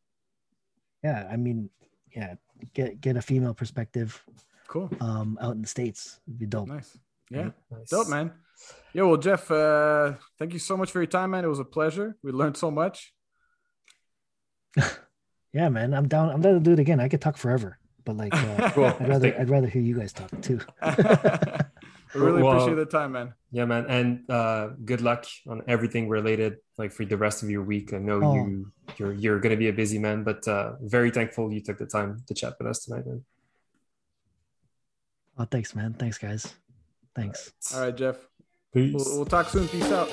[1.03, 1.69] yeah, I mean
[2.15, 2.35] yeah,
[2.73, 4.23] get get a female perspective
[4.67, 4.89] cool.
[4.99, 6.67] um out in the states would be dope.
[6.69, 6.97] Nice.
[7.29, 7.51] Yeah.
[7.69, 7.89] Nice.
[7.89, 8.31] Dope, man.
[8.93, 9.03] Yeah.
[9.03, 11.45] Well, Jeff, uh, thank you so much for your time, man.
[11.45, 12.17] It was a pleasure.
[12.23, 13.13] We learned so much.
[15.51, 16.29] Yeah, man, I'm down.
[16.29, 16.99] I'm down to do it again.
[16.99, 18.85] I could talk forever, but like uh, Cool.
[18.85, 20.59] I'd rather I'd rather hear you guys talk too.
[22.15, 23.33] we really Well- appreciate the time, man.
[23.51, 27.63] Yeah, man, and uh, good luck on everything related, like for the rest of your
[27.63, 27.93] week.
[27.93, 28.35] I know Oh.
[28.35, 31.85] you you're you're gonna be a busy man, but uh, very thankful you took the
[31.87, 33.25] time to chat with us tonight, man.
[35.37, 35.93] Oh, thanks, man.
[35.93, 36.53] Thanks, guys.
[37.15, 37.51] Thanks.
[37.73, 38.17] All right, Jeff.
[38.73, 38.93] Peace.
[38.93, 39.67] We'll, we'll talk soon.
[39.67, 40.09] Peace out.